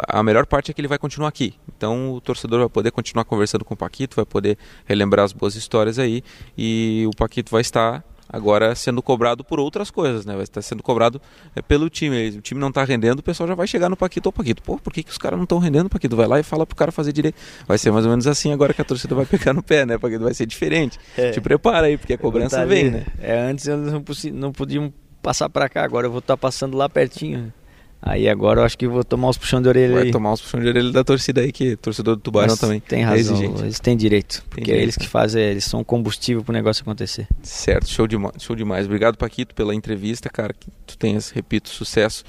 [0.08, 1.56] a melhor parte é que ele vai continuar aqui.
[1.76, 5.56] Então o torcedor vai poder continuar conversando com o Paquito, vai poder relembrar as boas
[5.56, 6.24] histórias aí
[6.58, 10.34] e o Paquito vai estar agora sendo cobrado por outras coisas, né?
[10.34, 11.22] Vai estar sendo cobrado
[11.56, 12.30] é, pelo time.
[12.30, 14.30] O time não está rendendo, o pessoal já vai chegar no Paquito.
[14.30, 16.16] Ô Paquito, pô, por que, que os caras não estão rendendo, Paquito?
[16.16, 17.36] Vai lá e fala pro cara fazer direito.
[17.68, 19.98] Vai ser mais ou menos assim agora que a torcida vai pegar no pé, né,
[19.98, 20.24] Paquito?
[20.24, 20.98] Vai ser diferente.
[21.18, 21.32] É.
[21.32, 23.06] Te prepara aí, porque a cobrança vem, né?
[23.20, 26.78] É, antes eles não, não podiam passar para cá, agora eu vou estar tá passando
[26.78, 27.54] lá pertinho.
[28.02, 30.12] Aí agora eu acho que vou tomar uns puxão de orelha Vai aí.
[30.12, 32.80] tomar uns puxão de orelha da torcida aí, que torcedor do Tubarão também.
[32.80, 34.44] Tem razão, é eles têm direito.
[34.50, 37.28] Porque tem é eles que fazem, eles são combustível pro negócio acontecer.
[37.44, 38.88] Certo, show, de, show demais.
[38.88, 40.52] Obrigado, Paquito, pela entrevista, cara.
[40.52, 42.24] Que tu tenhas, repito, sucesso.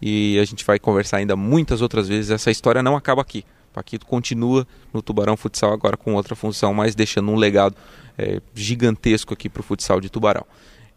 [0.00, 2.30] E a gente vai conversar ainda muitas outras vezes.
[2.30, 3.44] Essa história não acaba aqui.
[3.74, 7.76] Paquito continua no Tubarão Futsal agora com outra função, mas deixando um legado
[8.16, 10.44] é, gigantesco aqui pro futsal de Tubarão.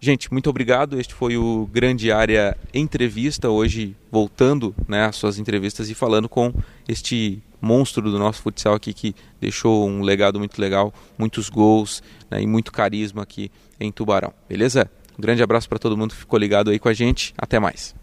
[0.04, 1.00] Gente, muito obrigado.
[1.00, 3.52] Este foi o Grande Área Entrevista.
[3.52, 6.52] Hoje, voltando né, às suas entrevistas e falando com
[6.90, 12.42] este monstro do nosso futsal aqui que deixou um legado muito legal, muitos gols né,
[12.42, 14.34] e muito carisma aqui em Tubarão.
[14.50, 14.90] Beleza?
[15.20, 17.32] Um grande abraço para todo mundo que ficou ligado aí com a gente.
[17.38, 17.94] Até mais.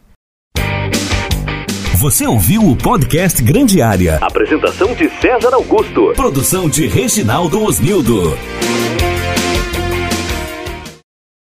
[1.96, 4.18] Você ouviu o podcast Grande Área.
[4.18, 6.12] Apresentação de César Augusto.
[6.14, 8.38] Produção de Reginaldo Osnildo.